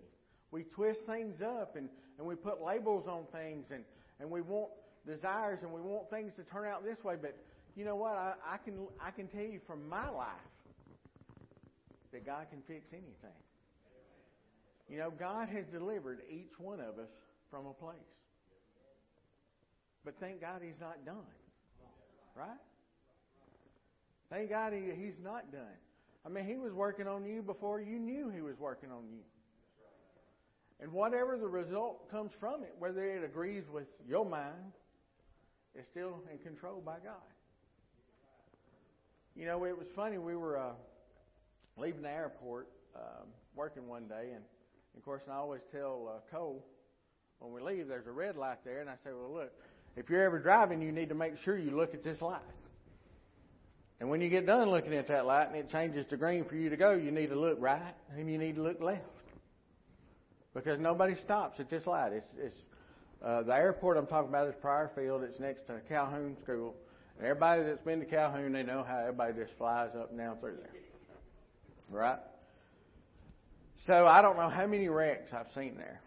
We 0.52 0.62
twist 0.62 1.00
things 1.06 1.42
up 1.42 1.74
and, 1.76 1.88
and 2.18 2.26
we 2.26 2.36
put 2.36 2.62
labels 2.62 3.08
on 3.08 3.24
things 3.32 3.66
and, 3.72 3.84
and 4.20 4.30
we 4.30 4.40
want 4.42 4.70
desires 5.06 5.58
and 5.62 5.72
we 5.72 5.80
want 5.80 6.08
things 6.08 6.32
to 6.36 6.44
turn 6.44 6.66
out 6.66 6.84
this 6.84 7.02
way. 7.02 7.16
But 7.20 7.36
you 7.76 7.84
know 7.84 7.96
what? 7.96 8.12
I, 8.12 8.34
I 8.46 8.56
can 8.58 8.86
I 9.04 9.10
can 9.10 9.26
tell 9.26 9.42
you 9.42 9.60
from 9.66 9.88
my 9.88 10.08
life 10.08 10.28
that 12.12 12.24
God 12.24 12.46
can 12.50 12.62
fix 12.66 12.86
anything. 12.92 13.36
You 14.88 14.98
know, 14.98 15.10
God 15.10 15.48
has 15.48 15.66
delivered 15.66 16.20
each 16.30 16.58
one 16.58 16.80
of 16.80 16.98
us 16.98 17.10
from 17.50 17.66
a 17.66 17.72
place. 17.72 17.96
But 20.04 20.14
thank 20.20 20.40
God 20.40 20.62
he's 20.64 20.80
not 20.80 21.04
done. 21.04 21.26
Right? 22.36 22.60
Thank 24.30 24.50
God 24.50 24.72
he, 24.72 24.90
he's 24.96 25.18
not 25.22 25.50
done. 25.50 25.78
I 26.24 26.28
mean, 26.28 26.44
he 26.44 26.56
was 26.56 26.72
working 26.72 27.06
on 27.08 27.24
you 27.24 27.42
before 27.42 27.80
you 27.80 27.98
knew 27.98 28.30
he 28.30 28.40
was 28.40 28.58
working 28.58 28.90
on 28.90 29.04
you. 29.10 29.22
And 30.80 30.92
whatever 30.92 31.38
the 31.38 31.48
result 31.48 32.10
comes 32.10 32.32
from 32.38 32.62
it, 32.62 32.74
whether 32.78 33.04
it 33.04 33.24
agrees 33.24 33.64
with 33.72 33.86
your 34.06 34.26
mind, 34.26 34.72
is 35.74 35.86
still 35.90 36.22
in 36.30 36.38
control 36.38 36.82
by 36.84 36.96
God. 37.04 37.14
You 39.34 39.46
know, 39.46 39.64
it 39.64 39.76
was 39.76 39.86
funny. 39.94 40.18
We 40.18 40.36
were 40.36 40.58
uh, 40.58 40.72
leaving 41.76 42.02
the 42.02 42.10
airport, 42.10 42.68
um, 42.94 43.28
working 43.54 43.86
one 43.86 44.06
day, 44.08 44.30
and 44.34 44.42
of 44.96 45.04
course, 45.04 45.22
I 45.30 45.34
always 45.34 45.62
tell 45.72 46.08
uh, 46.08 46.34
Cole 46.34 46.64
when 47.38 47.52
we 47.52 47.60
leave, 47.60 47.88
there's 47.88 48.06
a 48.06 48.12
red 48.12 48.36
light 48.36 48.64
there, 48.64 48.80
and 48.80 48.88
I 48.88 48.94
say, 49.04 49.10
well, 49.12 49.32
look, 49.32 49.52
if 49.96 50.08
you're 50.08 50.22
ever 50.24 50.38
driving, 50.38 50.80
you 50.82 50.92
need 50.92 51.10
to 51.10 51.14
make 51.14 51.38
sure 51.38 51.56
you 51.56 51.70
look 51.70 51.94
at 51.94 52.02
this 52.02 52.22
light. 52.22 52.40
And 54.00 54.10
when 54.10 54.20
you 54.20 54.28
get 54.28 54.46
done 54.46 54.70
looking 54.70 54.94
at 54.94 55.08
that 55.08 55.26
light 55.26 55.48
and 55.48 55.56
it 55.56 55.70
changes 55.70 56.06
to 56.06 56.16
green 56.16 56.44
for 56.44 56.56
you 56.56 56.70
to 56.70 56.76
go, 56.76 56.92
you 56.92 57.10
need 57.10 57.28
to 57.30 57.36
look 57.36 57.58
right 57.60 57.94
and 58.16 58.30
you 58.30 58.38
need 58.38 58.56
to 58.56 58.62
look 58.62 58.80
left. 58.80 59.02
Because 60.54 60.78
nobody 60.78 61.14
stops 61.14 61.60
at 61.60 61.70
this 61.70 61.86
light. 61.86 62.12
It's, 62.12 62.28
it's 62.38 62.56
Uh, 63.22 63.42
the 63.42 63.54
airport 63.54 63.96
I'm 63.96 64.06
talking 64.06 64.28
about 64.28 64.48
is 64.48 64.54
Pryor 64.60 64.90
Field. 64.94 65.22
It's 65.22 65.40
next 65.40 65.66
to 65.68 65.80
Calhoun 65.88 66.36
School. 66.42 66.74
And 67.16 67.26
everybody 67.26 67.62
that's 67.62 67.82
been 67.82 68.00
to 68.00 68.06
Calhoun, 68.06 68.52
they 68.52 68.62
know 68.62 68.84
how 68.86 68.98
everybody 68.98 69.32
just 69.32 69.56
flies 69.56 69.90
up 69.94 70.10
and 70.10 70.18
down 70.18 70.36
through 70.38 70.58
there. 70.60 70.70
Right? 71.88 72.18
So 73.86 74.06
I 74.06 74.20
don't 74.20 74.36
know 74.36 74.48
how 74.48 74.66
many 74.66 74.88
wrecks 74.88 75.32
I've 75.32 75.50
seen 75.54 75.76
there. 75.76 76.00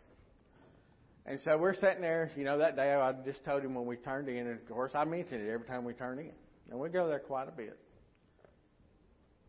And 1.26 1.40
so 1.46 1.58
we're 1.58 1.76
sitting 1.76 2.02
there, 2.02 2.30
you 2.36 2.44
know, 2.44 2.58
that 2.58 2.76
day 2.76 2.94
I 2.94 3.14
just 3.24 3.46
told 3.46 3.64
him 3.64 3.74
when 3.74 3.86
we 3.86 3.96
turned 3.96 4.28
in, 4.28 4.48
and 4.48 4.60
of 4.60 4.68
course 4.68 4.92
I 4.96 5.06
mentioned 5.06 5.48
it 5.48 5.50
every 5.50 5.66
time 5.66 5.86
we 5.86 5.94
turn 5.94 6.20
in. 6.20 6.32
And 6.70 6.80
we 6.80 6.90
go 6.90 7.08
there 7.08 7.20
quite 7.20 7.48
a 7.48 7.52
bit. 7.52 7.80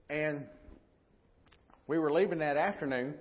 And 0.09 0.45
we 1.87 1.99
were 1.99 2.13
leaving 2.13 2.39
that 2.39 2.57
afternoon, 2.57 3.15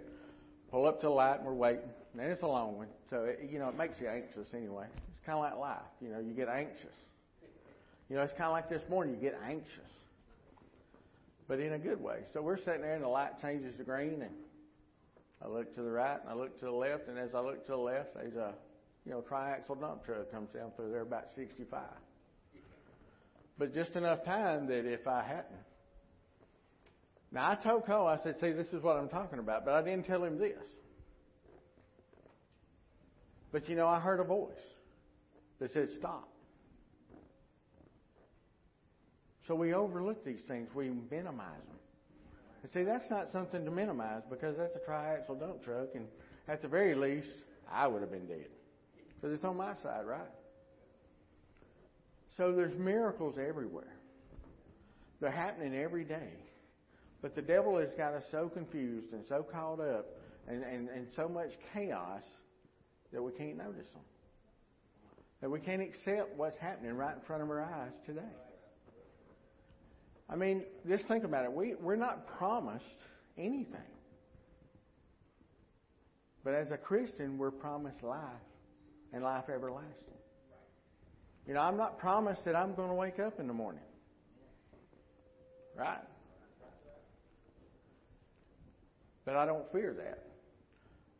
pull 0.70 0.86
up 0.86 1.00
to 1.02 1.08
the 1.08 1.12
light, 1.12 1.38
and 1.38 1.46
we're 1.46 1.54
waiting. 1.54 1.90
And 2.14 2.32
it's 2.32 2.44
a 2.44 2.48
long 2.48 2.78
one, 2.78 2.88
so 3.10 3.24
it, 3.24 3.50
you 3.50 3.60
know 3.60 3.70
it 3.70 3.78
makes 3.78 4.00
you 4.02 4.08
anxious 4.08 4.48
anyway. 4.54 4.86
It's 5.16 5.26
kind 5.26 5.38
of 5.38 5.44
like 5.44 5.58
life, 5.58 5.78
you 6.02 6.10
know. 6.10 6.20
You 6.20 6.34
get 6.34 6.50
anxious. 6.50 6.96
You 8.10 8.16
know, 8.16 8.24
it's 8.24 8.34
kind 8.34 8.46
of 8.46 8.52
like 8.52 8.70
this 8.70 8.82
morning. 8.90 9.16
You 9.16 9.22
get 9.22 9.40
anxious, 9.48 9.92
but 11.48 11.60
in 11.60 11.74
a 11.74 11.80
good 11.80 12.02
way. 12.02 12.20
So 12.34 12.42
we're 12.42 12.58
sitting 12.58 12.82
there, 12.82 12.96
and 12.96 13.04
the 13.04 13.08
light 13.08 13.40
changes 13.42 13.76
to 13.78 13.84
green, 13.84 14.22
and 14.22 14.32
I 15.44 15.48
look 15.48 15.74
to 15.76 15.82
the 15.82 15.90
right, 15.90 16.20
and 16.22 16.30
I 16.30 16.34
look 16.34 16.60
to 16.60 16.66
the 16.66 16.72
left, 16.72 17.08
and 17.08 17.18
as 17.18 17.34
I 17.34 17.40
look 17.40 17.66
to 17.66 17.72
the 17.72 17.78
left, 17.78 18.16
there's 18.16 18.36
a 18.36 18.54
you 19.06 19.12
know 19.12 19.22
triaxle 19.22 19.80
dump 19.80 20.06
truck 20.06 20.32
comes 20.32 20.50
down 20.50 20.72
through 20.76 20.92
there 20.92 21.02
about 21.02 21.28
65. 21.36 21.82
But 23.58 23.74
just 23.74 23.96
enough 23.96 24.24
time 24.24 24.68
that 24.68 24.86
if 24.86 25.08
I 25.08 25.22
hadn't, 25.22 25.46
now 27.32 27.52
I 27.52 27.56
told 27.56 27.86
Cole, 27.86 28.08
I 28.08 28.18
said, 28.24 28.40
see, 28.40 28.52
this 28.52 28.68
is 28.68 28.82
what 28.82 28.98
I'm 28.98 29.10
talking 29.10 29.40
about, 29.40 29.66
but 29.66 29.74
I 29.74 29.82
didn't 29.82 30.06
tell 30.06 30.24
him 30.24 30.40
this. 30.40 30.58
But 33.52 33.70
you 33.70 33.76
know, 33.76 33.88
I 33.88 34.00
heard 34.00 34.20
a 34.20 34.24
voice 34.24 34.52
that 35.60 35.72
said, 35.74 35.90
stop. 35.98 36.30
So 39.48 39.56
we 39.56 39.74
overlook 39.74 40.24
these 40.24 40.42
things. 40.48 40.70
We 40.74 40.92
minimize 41.10 41.64
them. 41.68 41.79
See, 42.74 42.84
that's 42.84 43.10
not 43.10 43.32
something 43.32 43.64
to 43.66 43.72
minimize 43.72 44.24
because 44.30 44.58
that's 44.58 44.76
a 44.76 44.80
triaxle 44.80 45.40
dump 45.40 45.64
truck, 45.64 45.90
and 45.96 46.08
at 46.48 46.62
the 46.62 46.68
very 46.68 46.94
least, 46.94 47.30
I 47.72 47.88
would 47.88 48.02
have 48.02 48.12
been 48.12 48.28
dead. 48.28 48.48
Because 49.16 49.34
it's 49.34 49.44
on 49.44 49.58
my 49.58 49.74
side, 49.82 50.06
right? 50.06 50.22
So 52.38 52.52
there's 52.52 52.78
miracles 52.78 53.36
everywhere. 53.38 53.94
They're 55.20 55.32
happening 55.32 55.76
every 55.76 56.04
day. 56.04 56.32
But 57.22 57.36
the 57.36 57.42
devil 57.42 57.78
has 57.78 57.90
got 57.98 58.14
us 58.14 58.24
so 58.32 58.48
confused 58.50 59.12
and 59.14 59.26
so 59.28 59.44
caught 59.44 59.82
up 59.82 60.06
and, 60.48 60.64
and, 60.64 60.90
and 60.90 61.08
so 61.16 61.28
much 61.28 61.52
chaos 61.74 62.22
that 63.12 63.22
we 63.22 63.32
can't 63.34 63.58
notice 63.58 63.90
them. 63.92 64.04
That 65.42 65.52
we 65.52 65.60
can't 65.60 65.82
accept 65.82 66.38
what's 66.38 66.58
happening 66.58 66.94
right 66.94 67.16
in 67.16 67.22
front 67.22 67.44
of 67.44 67.50
our 67.50 67.62
eyes 67.62 67.92
today. 68.06 68.22
I 70.30 70.36
mean, 70.36 70.64
just 70.88 71.06
think 71.08 71.24
about 71.24 71.46
it. 71.46 71.52
We, 71.52 71.76
we're 71.76 71.96
not 71.96 72.28
promised 72.38 72.86
anything. 73.38 73.80
But 76.44 76.54
as 76.54 76.72
a 76.72 76.78
Christian, 76.78 77.38
we're 77.38 77.52
promised 77.52 78.04
life 78.04 78.20
and 79.12 79.24
life 79.24 79.50
everlasting. 79.50 80.14
You 81.48 81.56
know, 81.56 81.62
I'm 81.62 81.78
not 81.78 81.98
promised 81.98 82.46
that 82.46 82.56
I'm 82.56 82.76
going 82.76 82.90
to 82.90 82.96
wake 82.96 83.20
up 83.20 83.40
in 83.40 83.48
the 83.48 83.54
morning. 83.54 83.82
Right? 85.76 85.98
But 89.26 89.36
I 89.36 89.46
don't 89.46 89.70
fear 89.72 89.96
that. 89.98 90.26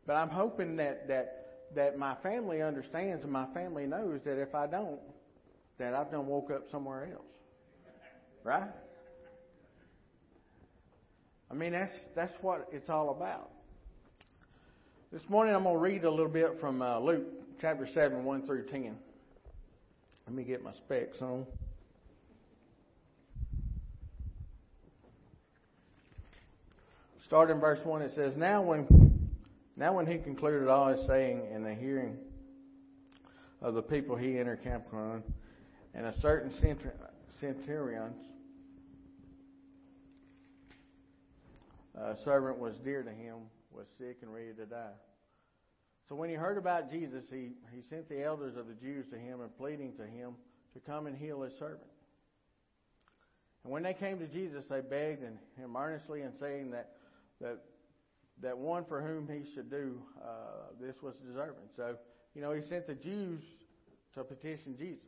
But 0.06 0.16
I'm 0.16 0.30
hoping 0.30 0.76
that, 0.76 1.08
that 1.08 1.40
that 1.74 1.98
my 1.98 2.14
family 2.22 2.62
understands 2.62 3.22
and 3.22 3.32
my 3.32 3.46
family 3.54 3.86
knows 3.86 4.20
that 4.24 4.40
if 4.40 4.54
I 4.54 4.66
don't, 4.66 5.00
that 5.78 5.94
I've 5.94 6.10
done 6.10 6.26
woke 6.26 6.50
up 6.50 6.70
somewhere 6.70 7.08
else. 7.12 7.24
Right? 8.42 8.68
I 11.50 11.54
mean, 11.54 11.72
that's, 11.72 11.92
that's 12.14 12.32
what 12.40 12.68
it's 12.72 12.88
all 12.88 13.10
about. 13.10 13.50
This 15.12 15.22
morning 15.28 15.54
I'm 15.54 15.64
going 15.64 15.74
to 15.74 15.80
read 15.80 16.04
a 16.04 16.10
little 16.10 16.28
bit 16.28 16.58
from 16.60 16.80
uh, 16.80 17.00
Luke 17.00 17.24
chapter 17.60 17.86
7, 17.92 18.24
1 18.24 18.46
through 18.46 18.66
10. 18.66 18.96
Let 20.26 20.36
me 20.36 20.44
get 20.44 20.62
my 20.62 20.72
specs 20.72 21.20
on. 21.20 21.46
Starting 27.26 27.60
verse 27.60 27.80
1, 27.84 28.02
it 28.02 28.12
says, 28.14 28.36
Now 28.36 28.62
when 28.62 28.86
now, 29.80 29.94
when 29.94 30.06
he 30.06 30.18
concluded 30.18 30.68
all 30.68 30.88
his 30.88 31.06
saying 31.06 31.40
in 31.54 31.64
the 31.64 31.74
hearing 31.74 32.18
of 33.62 33.72
the 33.72 33.80
people, 33.80 34.14
he 34.14 34.38
entered 34.38 34.62
Capernaum, 34.62 35.22
and 35.94 36.04
a 36.04 36.20
certain 36.20 36.52
centurion, 37.40 38.12
a 41.94 42.16
servant 42.16 42.58
was 42.58 42.78
dear 42.78 43.02
to 43.02 43.10
him, 43.10 43.36
was 43.72 43.86
sick 43.98 44.18
and 44.22 44.32
ready 44.32 44.52
to 44.52 44.66
die. 44.66 44.96
So 46.08 46.14
when 46.14 46.28
he 46.28 46.34
heard 46.34 46.58
about 46.58 46.90
Jesus, 46.90 47.24
he, 47.30 47.52
he 47.74 47.82
sent 47.82 48.08
the 48.08 48.22
elders 48.22 48.56
of 48.56 48.66
the 48.66 48.74
Jews 48.74 49.06
to 49.10 49.16
him 49.16 49.40
and 49.40 49.56
pleading 49.56 49.92
to 49.94 50.06
him 50.06 50.34
to 50.74 50.80
come 50.80 51.06
and 51.06 51.16
heal 51.16 51.42
his 51.42 51.56
servant. 51.56 51.86
And 53.64 53.72
when 53.72 53.82
they 53.82 53.94
came 53.94 54.18
to 54.18 54.26
Jesus, 54.26 54.66
they 54.66 54.80
begged 54.80 55.22
him 55.22 55.76
earnestly 55.76 56.22
and 56.22 56.34
saying 56.34 56.70
that, 56.70 56.92
that 57.40 57.58
that 58.42 58.56
one 58.56 58.84
for 58.84 59.02
whom 59.02 59.28
he 59.28 59.48
should 59.52 59.70
do 59.70 60.00
uh, 60.22 60.72
this 60.80 61.02
was 61.02 61.14
deserving. 61.16 61.68
So, 61.76 61.96
you 62.34 62.40
know, 62.40 62.52
he 62.52 62.62
sent 62.62 62.86
the 62.86 62.94
Jews 62.94 63.42
to 64.14 64.24
petition 64.24 64.76
Jesus. 64.76 65.04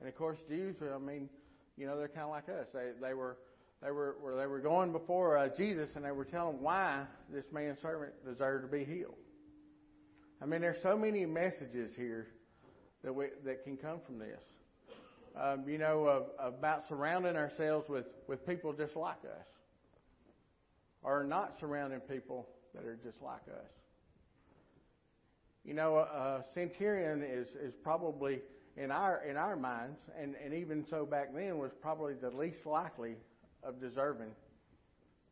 And 0.00 0.08
of 0.08 0.16
course, 0.16 0.38
Jews, 0.48 0.76
I 0.82 0.98
mean, 0.98 1.28
you 1.76 1.86
know, 1.86 1.96
they're 1.96 2.08
kind 2.08 2.24
of 2.24 2.30
like 2.30 2.48
us. 2.48 2.68
They 2.72 2.90
they 3.00 3.14
were 3.14 3.38
they 3.82 3.90
were 3.90 4.16
they 4.38 4.46
were 4.46 4.60
going 4.60 4.92
before 4.92 5.36
uh, 5.36 5.48
Jesus 5.48 5.90
and 5.96 6.04
they 6.04 6.12
were 6.12 6.24
telling 6.24 6.60
why 6.60 7.04
this 7.30 7.52
man's 7.52 7.80
servant 7.80 8.12
deserved 8.24 8.64
to 8.64 8.76
be 8.76 8.84
healed. 8.84 9.14
I 10.40 10.46
mean, 10.46 10.60
there's 10.60 10.82
so 10.82 10.96
many 10.96 11.26
messages 11.26 11.94
here 11.94 12.26
that 13.02 13.14
we, 13.14 13.26
that 13.44 13.64
can 13.64 13.76
come 13.76 14.00
from 14.04 14.18
this. 14.18 14.40
Um, 15.36 15.68
you 15.68 15.78
know, 15.78 16.26
about 16.38 16.86
surrounding 16.88 17.36
ourselves 17.36 17.88
with 17.88 18.06
with 18.28 18.46
people 18.46 18.72
just 18.72 18.96
like 18.96 19.24
us 19.24 19.46
or 21.04 21.22
not 21.22 21.52
surrounding 21.60 22.00
people 22.00 22.48
that 22.74 22.84
are 22.84 22.98
just 23.04 23.22
like 23.22 23.42
us. 23.48 23.70
You 25.64 25.74
know, 25.74 25.96
a 25.96 26.44
centurion 26.54 27.22
is, 27.22 27.48
is 27.56 27.74
probably 27.82 28.40
in 28.76 28.90
our 28.90 29.22
in 29.28 29.36
our 29.36 29.56
minds, 29.56 29.98
and, 30.20 30.34
and 30.44 30.52
even 30.52 30.84
so 30.90 31.06
back 31.06 31.32
then 31.34 31.58
was 31.58 31.70
probably 31.80 32.14
the 32.14 32.30
least 32.30 32.66
likely 32.66 33.16
of 33.64 33.80
deserving, 33.80 34.30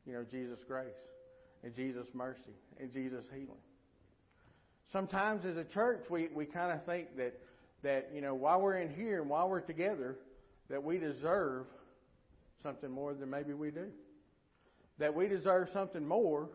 you 0.07 0.13
know, 0.13 0.25
Jesus' 0.31 0.61
grace 0.67 0.89
and 1.63 1.75
Jesus' 1.75 2.09
mercy 2.15 2.55
and 2.81 2.93
Jesus' 2.93 3.25
healing. 3.31 3.63
Sometimes 4.91 5.45
as 5.45 5.57
a 5.57 5.65
church 5.65 6.05
we, 6.11 6.29
we 6.35 6.45
kind 6.45 6.73
of 6.73 6.85
think 6.85 7.17
that 7.17 7.39
that, 7.83 8.11
you 8.15 8.21
know, 8.21 8.35
while 8.35 8.61
we're 8.61 8.79
in 8.79 8.95
here 8.95 9.21
and 9.21 9.29
while 9.29 9.49
we're 9.49 9.61
together, 9.61 10.17
that 10.71 10.85
we 10.85 10.99
deserve 10.99 11.67
something 12.63 12.91
more 12.91 13.13
than 13.13 13.29
maybe 13.29 13.55
we 13.55 13.73
do 13.73 13.89
that 14.99 15.15
we 15.15 15.27
deserve 15.27 15.69
something 15.73 16.07
more 16.07 16.49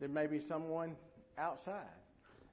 than 0.00 0.12
maybe 0.12 0.40
someone 0.48 0.96
outside. 1.38 1.84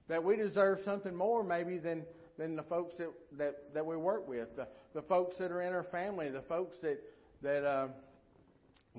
That 0.07 0.23
we 0.23 0.35
deserve 0.35 0.79
something 0.85 1.15
more 1.15 1.43
maybe 1.43 1.77
than, 1.77 2.03
than 2.37 2.55
the 2.55 2.63
folks 2.63 2.93
that, 2.97 3.09
that, 3.37 3.73
that 3.73 3.85
we 3.85 3.97
work 3.97 4.27
with, 4.27 4.55
the, 4.55 4.67
the 4.93 5.01
folks 5.01 5.37
that 5.37 5.51
are 5.51 5.61
in 5.61 5.73
our 5.73 5.83
family, 5.83 6.29
the 6.29 6.43
folks 6.43 6.77
that, 6.81 6.99
that 7.41 7.65
uh, 7.65 7.87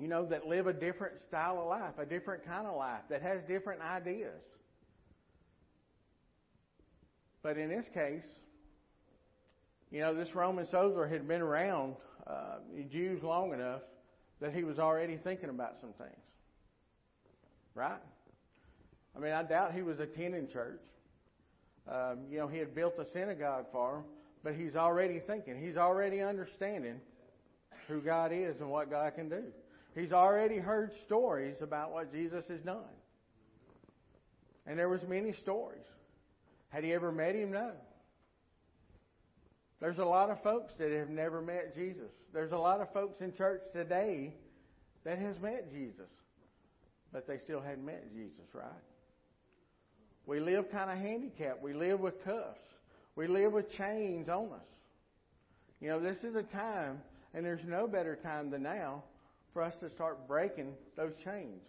you 0.01 0.07
know, 0.07 0.25
that 0.25 0.47
live 0.47 0.67
a 0.67 0.73
different 0.73 1.19
style 1.27 1.59
of 1.59 1.67
life, 1.67 1.97
a 1.97 2.05
different 2.05 2.45
kind 2.45 2.67
of 2.67 2.75
life, 2.75 3.01
that 3.09 3.21
has 3.21 3.41
different 3.43 3.81
ideas. 3.81 4.43
But 7.41 7.57
in 7.57 7.69
this 7.69 7.85
case, 7.93 8.23
you 9.91 10.01
know, 10.01 10.13
this 10.13 10.35
Roman 10.35 10.67
soldier 10.67 11.07
had 11.07 11.27
been 11.27 11.41
around 11.41 11.95
uh, 12.27 12.57
Jews 12.91 13.23
long 13.23 13.53
enough 13.53 13.81
that 14.39 14.53
he 14.53 14.63
was 14.63 14.79
already 14.79 15.17
thinking 15.17 15.49
about 15.49 15.75
some 15.81 15.93
things. 15.93 16.21
Right? 17.75 17.99
I 19.15 19.19
mean, 19.19 19.31
I 19.31 19.43
doubt 19.43 19.73
he 19.73 19.81
was 19.81 19.99
attending 19.99 20.47
church. 20.47 20.81
Um, 21.87 22.19
you 22.29 22.37
know, 22.37 22.47
he 22.47 22.57
had 22.57 22.75
built 22.75 22.93
a 22.99 23.05
synagogue 23.11 23.65
for 23.71 23.97
him, 23.97 24.03
but 24.43 24.53
he's 24.53 24.75
already 24.75 25.19
thinking. 25.19 25.59
He's 25.59 25.77
already 25.77 26.21
understanding 26.21 27.01
who 27.87 27.99
God 28.01 28.31
is 28.31 28.59
and 28.59 28.69
what 28.69 28.89
God 28.91 29.15
can 29.15 29.29
do. 29.29 29.43
He's 29.99 30.13
already 30.13 30.57
heard 30.57 30.91
stories 31.05 31.57
about 31.61 31.91
what 31.91 32.13
Jesus 32.13 32.45
has 32.47 32.61
done. 32.61 32.77
And 34.65 34.79
there 34.79 34.87
was 34.87 35.01
many 35.03 35.33
stories. 35.33 35.81
Had 36.69 36.83
he 36.83 36.93
ever 36.93 37.11
met 37.11 37.35
him? 37.35 37.51
No. 37.51 37.71
There's 39.81 39.97
a 39.97 40.05
lot 40.05 40.29
of 40.29 40.41
folks 40.41 40.73
that 40.77 40.91
have 40.91 41.09
never 41.09 41.41
met 41.41 41.75
Jesus. 41.75 42.11
There's 42.33 42.51
a 42.51 42.57
lot 42.57 42.79
of 42.79 42.93
folks 42.93 43.19
in 43.21 43.33
church 43.33 43.61
today 43.73 44.33
that 45.03 45.17
has 45.17 45.39
met 45.41 45.71
Jesus, 45.71 46.09
but 47.11 47.27
they 47.27 47.37
still 47.37 47.61
hadn't 47.61 47.85
met 47.85 48.13
Jesus, 48.13 48.53
right? 48.53 48.67
We 50.25 50.39
live 50.39 50.71
kind 50.71 50.91
of 50.91 50.97
handicapped. 50.97 51.61
We 51.61 51.73
live 51.73 51.99
with 51.99 52.23
cuffs. 52.23 52.59
We 53.15 53.27
live 53.27 53.53
with 53.53 53.71
chains 53.71 54.29
on 54.29 54.51
us. 54.53 54.67
You 55.81 55.89
know, 55.89 55.99
this 55.99 56.23
is 56.23 56.35
a 56.35 56.43
time, 56.43 57.01
and 57.33 57.45
there's 57.45 57.65
no 57.65 57.87
better 57.87 58.15
time 58.15 58.51
than 58.51 58.63
now 58.63 59.03
for 59.53 59.61
us 59.61 59.75
to 59.77 59.89
start 59.89 60.27
breaking 60.27 60.73
those 60.95 61.13
chains, 61.23 61.61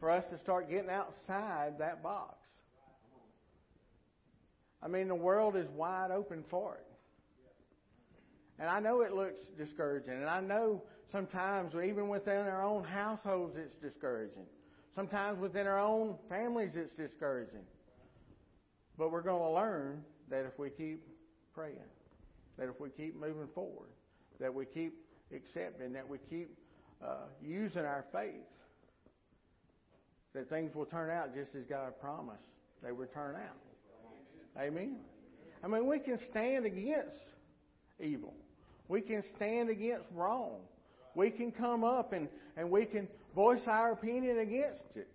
for 0.00 0.10
us 0.10 0.26
to 0.28 0.38
start 0.38 0.70
getting 0.70 0.90
outside 0.90 1.78
that 1.78 2.02
box. 2.02 2.36
I 4.82 4.88
mean, 4.88 5.08
the 5.08 5.14
world 5.14 5.56
is 5.56 5.68
wide 5.68 6.10
open 6.10 6.44
for 6.50 6.74
it. 6.76 6.86
And 8.58 8.70
I 8.70 8.80
know 8.80 9.02
it 9.02 9.12
looks 9.12 9.40
discouraging, 9.58 10.14
and 10.14 10.28
I 10.28 10.40
know 10.40 10.82
sometimes, 11.12 11.74
even 11.74 12.08
within 12.08 12.46
our 12.46 12.62
own 12.62 12.84
households, 12.84 13.56
it's 13.56 13.74
discouraging. 13.74 14.46
Sometimes 14.94 15.38
within 15.38 15.66
our 15.66 15.78
own 15.78 16.16
families, 16.28 16.74
it's 16.74 16.94
discouraging. 16.94 17.64
But 18.96 19.12
we're 19.12 19.22
going 19.22 19.42
to 19.42 19.50
learn 19.50 20.04
that 20.30 20.46
if 20.46 20.58
we 20.58 20.70
keep 20.70 21.02
praying, 21.54 21.76
that 22.58 22.68
if 22.68 22.80
we 22.80 22.88
keep 22.88 23.14
moving 23.14 23.48
forward, 23.54 23.90
that 24.40 24.54
we 24.54 24.64
keep 24.64 24.94
accepting, 25.34 25.92
that 25.92 26.08
we 26.08 26.16
keep 26.30 26.56
uh, 27.04 27.26
using 27.42 27.82
our 27.82 28.04
faith, 28.12 28.32
that 30.34 30.48
things 30.48 30.74
will 30.74 30.86
turn 30.86 31.10
out 31.10 31.34
just 31.34 31.54
as 31.54 31.64
God 31.64 31.98
promised 32.00 32.48
they 32.82 32.92
would 32.92 33.12
turn 33.12 33.36
out. 33.36 34.62
Amen. 34.62 34.96
I 35.62 35.66
mean, 35.66 35.86
we 35.86 35.98
can 35.98 36.18
stand 36.30 36.66
against 36.66 37.16
evil. 38.00 38.34
We 38.88 39.00
can 39.00 39.22
stand 39.34 39.70
against 39.70 40.06
wrong. 40.14 40.60
We 41.14 41.30
can 41.30 41.50
come 41.50 41.82
up 41.82 42.12
and, 42.12 42.28
and 42.56 42.70
we 42.70 42.84
can 42.84 43.08
voice 43.34 43.62
our 43.66 43.92
opinion 43.92 44.38
against 44.38 44.84
it. 44.94 45.08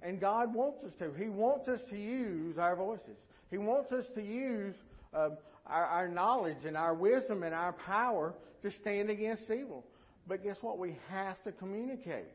And 0.00 0.20
God 0.20 0.54
wants 0.54 0.84
us 0.84 0.92
to. 1.00 1.12
He 1.12 1.28
wants 1.28 1.68
us 1.68 1.80
to 1.90 1.96
use 1.96 2.56
our 2.56 2.76
voices. 2.76 3.16
He 3.50 3.58
wants 3.58 3.92
us 3.92 4.04
to 4.14 4.22
use 4.22 4.76
uh, 5.14 5.30
our, 5.66 5.84
our 5.84 6.08
knowledge 6.08 6.64
and 6.64 6.76
our 6.76 6.94
wisdom 6.94 7.42
and 7.42 7.54
our 7.54 7.72
power 7.72 8.34
to 8.62 8.70
stand 8.70 9.10
against 9.10 9.44
evil. 9.50 9.84
But 10.26 10.42
guess 10.42 10.56
what? 10.60 10.78
We 10.78 10.96
have 11.10 11.42
to 11.44 11.52
communicate. 11.52 12.26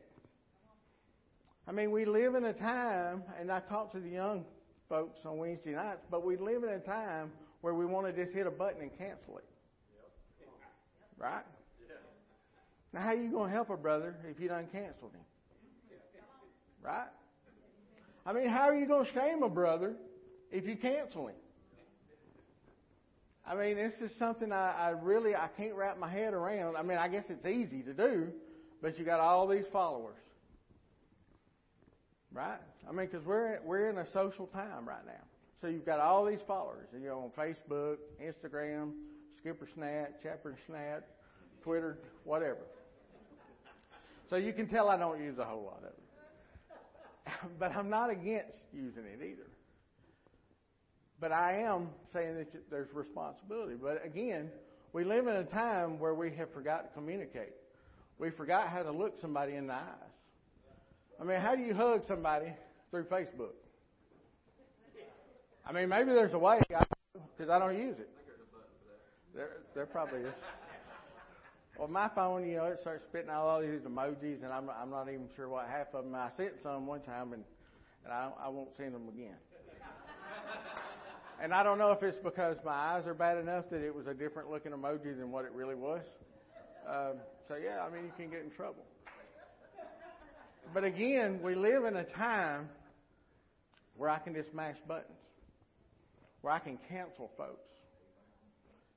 I 1.66 1.72
mean, 1.72 1.90
we 1.90 2.04
live 2.04 2.34
in 2.34 2.44
a 2.44 2.52
time, 2.52 3.22
and 3.40 3.50
I 3.50 3.60
talk 3.60 3.92
to 3.92 4.00
the 4.00 4.10
young 4.10 4.44
folks 4.88 5.20
on 5.24 5.38
Wednesday 5.38 5.72
nights, 5.72 6.02
but 6.10 6.24
we 6.24 6.36
live 6.36 6.62
in 6.62 6.70
a 6.70 6.80
time 6.80 7.32
where 7.62 7.72
we 7.72 7.86
want 7.86 8.06
to 8.06 8.12
just 8.12 8.34
hit 8.34 8.46
a 8.46 8.50
button 8.50 8.82
and 8.82 8.90
cancel 8.98 9.38
it. 9.38 9.44
Right? 11.16 11.44
Now, 12.92 13.00
how 13.00 13.08
are 13.08 13.16
you 13.16 13.30
going 13.30 13.48
to 13.48 13.52
help 13.52 13.70
a 13.70 13.76
brother 13.76 14.14
if 14.30 14.38
you 14.38 14.48
done 14.48 14.66
canceled 14.70 15.12
him? 15.12 15.24
Right? 16.82 17.08
I 18.26 18.32
mean, 18.32 18.48
how 18.48 18.68
are 18.68 18.74
you 18.74 18.86
going 18.86 19.06
to 19.06 19.12
shame 19.12 19.42
a 19.42 19.48
brother 19.48 19.94
if 20.52 20.66
you 20.66 20.76
cancel 20.76 21.28
him? 21.28 21.36
I 23.46 23.54
mean, 23.54 23.76
this 23.76 23.94
is 24.00 24.16
something 24.18 24.52
I, 24.52 24.72
I 24.72 24.88
really 24.90 25.34
I 25.34 25.48
can't 25.56 25.74
wrap 25.74 25.98
my 25.98 26.08
head 26.08 26.32
around. 26.32 26.76
I 26.76 26.82
mean, 26.82 26.96
I 26.96 27.08
guess 27.08 27.24
it's 27.28 27.44
easy 27.44 27.82
to 27.82 27.92
do, 27.92 28.28
but 28.80 28.98
you 28.98 29.04
got 29.04 29.20
all 29.20 29.46
these 29.46 29.66
followers, 29.70 30.16
right? 32.32 32.58
I 32.88 32.92
mean, 32.92 33.06
because 33.06 33.24
we're 33.26 33.60
we're 33.64 33.90
in 33.90 33.98
a 33.98 34.10
social 34.12 34.46
time 34.46 34.88
right 34.88 35.04
now, 35.06 35.22
so 35.60 35.66
you've 35.66 35.84
got 35.84 36.00
all 36.00 36.24
these 36.24 36.40
followers. 36.46 36.88
You 36.94 37.06
know, 37.06 37.18
on 37.20 37.30
Facebook, 37.30 37.96
Instagram, 38.22 38.92
Skipper 39.38 39.68
Snap, 39.74 40.14
Chapter 40.22 40.56
Snap, 40.66 41.04
Twitter, 41.62 41.98
whatever. 42.24 42.64
So 44.30 44.36
you 44.36 44.54
can 44.54 44.68
tell 44.68 44.88
I 44.88 44.96
don't 44.96 45.22
use 45.22 45.38
a 45.38 45.44
whole 45.44 45.64
lot 45.64 45.82
of 45.82 45.90
it. 45.90 46.04
but 47.58 47.76
I'm 47.76 47.90
not 47.90 48.10
against 48.10 48.58
using 48.72 49.04
it 49.04 49.20
either. 49.22 49.48
But 51.24 51.32
I 51.32 51.60
am 51.60 51.88
saying 52.12 52.36
that 52.36 52.70
there's 52.70 52.92
responsibility. 52.92 53.76
But 53.82 54.04
again, 54.04 54.50
we 54.92 55.04
live 55.04 55.26
in 55.26 55.36
a 55.36 55.44
time 55.44 55.98
where 55.98 56.12
we 56.12 56.30
have 56.32 56.52
forgot 56.52 56.86
to 56.86 56.90
communicate. 56.92 57.54
We 58.18 58.28
forgot 58.28 58.68
how 58.68 58.82
to 58.82 58.90
look 58.90 59.18
somebody 59.18 59.54
in 59.54 59.66
the 59.66 59.72
eyes. 59.72 60.12
I 61.18 61.24
mean, 61.24 61.40
how 61.40 61.54
do 61.56 61.62
you 61.62 61.72
hug 61.72 62.04
somebody 62.06 62.52
through 62.90 63.04
Facebook? 63.04 63.54
I 65.66 65.72
mean, 65.72 65.88
maybe 65.88 66.12
there's 66.12 66.34
a 66.34 66.38
way, 66.38 66.60
because 66.68 67.48
I 67.48 67.58
don't 67.58 67.78
use 67.78 67.98
it. 67.98 68.10
There, 69.34 69.62
there 69.74 69.86
probably 69.86 70.20
is. 70.20 70.34
Well, 71.78 71.88
my 71.88 72.10
phone, 72.14 72.46
you 72.46 72.56
know, 72.56 72.66
it 72.66 72.80
starts 72.80 73.02
spitting 73.04 73.30
out 73.30 73.46
all 73.46 73.62
these 73.62 73.80
emojis, 73.80 74.42
and 74.42 74.52
I'm 74.52 74.68
I'm 74.68 74.90
not 74.90 75.08
even 75.08 75.30
sure 75.34 75.48
what 75.48 75.68
half 75.68 75.94
of 75.94 76.04
them. 76.04 76.14
I 76.14 76.28
sent 76.36 76.60
some 76.62 76.86
one 76.86 77.00
time, 77.00 77.32
and 77.32 77.44
and 78.04 78.12
I 78.12 78.28
I 78.44 78.48
won't 78.50 78.76
send 78.76 78.94
them 78.94 79.08
again. 79.08 79.36
And 81.42 81.52
I 81.52 81.62
don't 81.62 81.78
know 81.78 81.92
if 81.92 82.02
it's 82.02 82.18
because 82.18 82.56
my 82.64 82.72
eyes 82.72 83.06
are 83.06 83.14
bad 83.14 83.38
enough 83.38 83.64
that 83.70 83.82
it 83.82 83.94
was 83.94 84.06
a 84.06 84.14
different 84.14 84.50
looking 84.50 84.72
emoji 84.72 85.16
than 85.16 85.30
what 85.30 85.44
it 85.44 85.52
really 85.52 85.74
was. 85.74 86.02
Um, 86.88 87.14
so 87.48 87.56
yeah, 87.56 87.80
I 87.80 87.90
mean, 87.90 88.04
you 88.04 88.12
can 88.16 88.30
get 88.30 88.40
in 88.40 88.50
trouble. 88.50 88.84
But 90.72 90.84
again, 90.84 91.40
we 91.42 91.54
live 91.54 91.84
in 91.84 91.96
a 91.96 92.04
time 92.04 92.68
where 93.96 94.10
I 94.10 94.18
can 94.18 94.34
just 94.34 94.54
mash 94.54 94.76
buttons, 94.88 95.18
where 96.40 96.52
I 96.52 96.58
can 96.58 96.78
cancel 96.88 97.30
folks. 97.36 97.70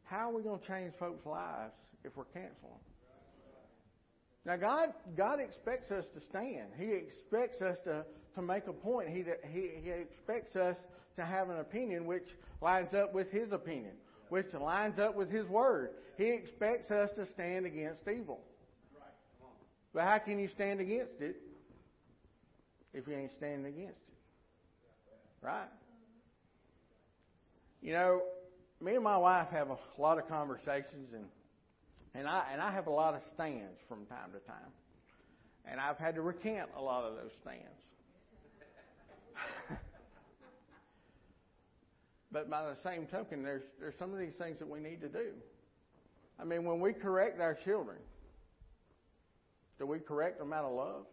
How 0.06 0.32
are 0.32 0.34
we 0.34 0.42
going 0.42 0.60
to 0.60 0.68
change 0.68 0.94
folks' 0.98 1.26
lives 1.26 1.74
if 2.08 2.16
we're 2.16 2.26
canceling. 2.26 2.82
Now, 4.46 4.56
God, 4.56 4.94
God 5.18 5.40
expects 5.42 5.92
us 5.92 6.06
to 6.14 6.22
stand. 6.22 6.70
He 6.78 6.86
expects 6.86 7.62
us 7.62 7.78
to, 7.84 8.06
to 8.36 8.42
make 8.42 8.68
a 8.68 8.74
point. 8.74 9.10
He, 9.10 9.24
he, 9.52 9.72
he 9.84 9.90
expects 9.90 10.56
us 10.56 10.78
to 11.18 11.26
have 11.26 11.50
an 11.50 11.60
opinion 11.60 12.06
which 12.06 12.28
lines 12.62 12.94
up 12.94 13.14
with 13.14 13.30
His 13.32 13.52
opinion, 13.52 13.94
which 14.30 14.54
lines 14.54 15.00
up 15.00 15.16
with 15.16 15.30
His 15.30 15.48
Word. 15.48 15.92
He 16.18 16.30
expects 16.30 16.90
us 16.90 17.12
to 17.16 17.28
stand 17.28 17.66
against 17.66 18.08
evil. 18.08 18.40
But 19.94 20.04
how 20.04 20.18
can 20.20 20.40
you 20.40 20.48
stand 20.48 20.80
against 20.80 21.20
it 21.20 21.38
if 22.94 23.08
you 23.08 23.14
ain't 23.16 23.32
standing 23.32 23.66
against 23.66 24.00
it? 24.00 24.18
Right? 25.42 25.70
You 27.82 27.94
know, 27.94 28.22
me 28.82 28.96
and 28.96 29.04
my 29.04 29.18
wife 29.18 29.50
have 29.50 29.70
a 29.70 29.78
lot 29.98 30.18
of 30.18 30.28
conversations, 30.28 31.14
and 31.14 31.26
and 32.18 32.28
I, 32.28 32.46
and 32.52 32.62
I 32.62 32.72
have 32.72 32.88
a 32.88 32.92
lot 32.92 33.14
of 33.14 33.22
stands 33.34 33.80
from 33.88 34.06
time 34.08 34.32
to 34.34 34.40
time. 34.40 34.72
And 35.66 35.80
I've 35.80 35.98
had 35.98 36.16
to 36.16 36.22
recant 36.22 36.70
a 36.76 36.82
lot 36.82 37.04
of 37.04 37.16
those 37.16 37.32
stands. 37.42 37.62
but 42.32 42.50
by 42.50 42.64
the 42.64 42.76
same 42.76 43.06
token, 43.06 43.44
there's, 43.44 43.64
there's 43.80 43.98
some 43.98 44.14
of 44.14 44.20
these 44.20 44.34
things 44.34 44.60
that 44.60 44.70
we 44.70 44.80
need 44.80 45.02
to 45.02 45.08
do. 45.08 45.32
I 46.40 46.44
mean, 46.44 46.66
when 46.66 46.80
we 46.80 46.94
correct 46.94 47.40
our 47.40 47.54
children, 47.54 47.98
do 49.80 49.86
we 49.86 50.00
correct 50.00 50.40
them 50.40 50.54
out 50.54 50.66
of 50.66 50.74
love? 50.74 51.06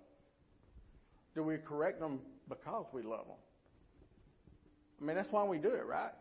Do 1.35 1.42
we 1.42 1.57
correct 1.57 2.00
them 2.00 2.20
because 2.48 2.87
we 2.92 3.03
love 3.03 3.27
them? 3.27 3.37
I 5.00 5.05
mean, 5.05 5.16
that's 5.16 5.31
why 5.33 5.44
we 5.44 5.59
do 5.59 5.70
it, 5.70 5.87
right? 5.87 6.12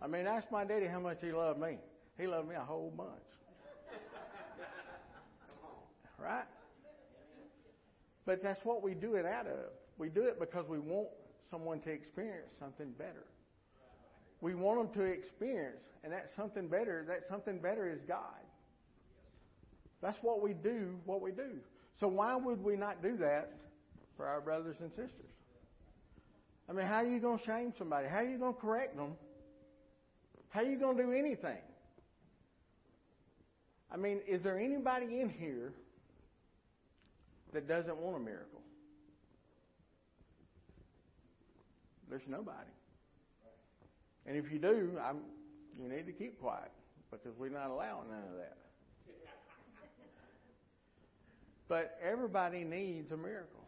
I 0.00 0.06
mean, 0.06 0.26
ask 0.26 0.50
my 0.50 0.64
daddy 0.64 0.86
how 0.86 1.00
much 1.00 1.18
he 1.20 1.32
loved 1.32 1.60
me. 1.60 1.78
He 2.18 2.26
loved 2.26 2.48
me 2.48 2.54
a 2.54 2.60
whole 2.60 2.92
bunch 2.96 3.22
right? 6.22 6.44
But 8.24 8.42
that's 8.42 8.64
what 8.64 8.82
we 8.82 8.94
do 8.94 9.14
it 9.14 9.26
out 9.26 9.46
of. 9.46 9.70
We 9.98 10.08
do 10.08 10.22
it 10.22 10.38
because 10.38 10.68
we 10.68 10.78
want 10.78 11.08
someone 11.50 11.80
to 11.80 11.90
experience 11.90 12.54
something 12.58 12.92
better. 12.92 13.26
We 14.42 14.56
want 14.56 14.92
them 14.92 15.02
to 15.02 15.08
experience, 15.08 15.80
and 16.02 16.12
that's 16.12 16.34
something 16.34 16.66
better, 16.66 17.04
that 17.06 17.20
something 17.28 17.58
better 17.58 17.88
is 17.88 18.00
God. 18.06 18.42
That's 20.02 20.18
what 20.20 20.42
we 20.42 20.52
do, 20.52 20.96
what 21.06 21.22
we 21.22 21.30
do. 21.30 21.60
So 22.00 22.08
why 22.08 22.34
would 22.34 22.62
we 22.62 22.76
not 22.76 23.00
do 23.02 23.16
that 23.18 23.52
for 24.16 24.26
our 24.26 24.40
brothers 24.40 24.76
and 24.80 24.90
sisters? 24.90 25.30
I 26.68 26.72
mean, 26.72 26.86
how 26.86 26.96
are 26.96 27.06
you 27.06 27.20
going 27.20 27.38
to 27.38 27.44
shame 27.44 27.72
somebody? 27.78 28.08
How 28.08 28.18
are 28.18 28.28
you 28.28 28.36
going 28.36 28.54
to 28.54 28.60
correct 28.60 28.96
them? 28.96 29.12
How 30.48 30.60
are 30.60 30.66
you 30.66 30.76
going 30.76 30.96
to 30.96 31.02
do 31.04 31.12
anything? 31.12 31.62
I 33.92 33.96
mean, 33.96 34.20
is 34.26 34.42
there 34.42 34.58
anybody 34.58 35.20
in 35.20 35.28
here 35.28 35.72
that 37.52 37.68
doesn't 37.68 37.96
want 37.96 38.16
a 38.16 38.20
miracle? 38.20 38.60
There's 42.10 42.26
nobody. 42.26 42.72
And 44.26 44.36
if 44.36 44.52
you 44.52 44.58
do, 44.58 44.98
I'm, 45.02 45.18
you 45.78 45.88
need 45.88 46.06
to 46.06 46.12
keep 46.12 46.40
quiet 46.40 46.70
because 47.10 47.36
we're 47.38 47.50
not 47.50 47.70
allowing 47.70 48.08
none 48.10 48.22
of 48.30 48.36
that. 48.38 48.56
But 51.68 51.98
everybody 52.04 52.64
needs 52.64 53.12
a 53.12 53.16
miracle. 53.16 53.64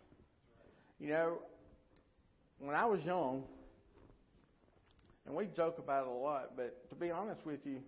You 1.00 1.08
know, 1.08 1.38
when 2.58 2.74
I 2.76 2.84
was 2.84 3.02
young, 3.04 3.44
and 5.26 5.34
we 5.34 5.46
joke 5.56 5.78
about 5.78 6.06
it 6.06 6.10
a 6.10 6.12
lot, 6.12 6.50
but 6.56 6.88
to 6.90 6.94
be 6.94 7.10
honest 7.10 7.46
with 7.46 7.60
you, 7.64 7.80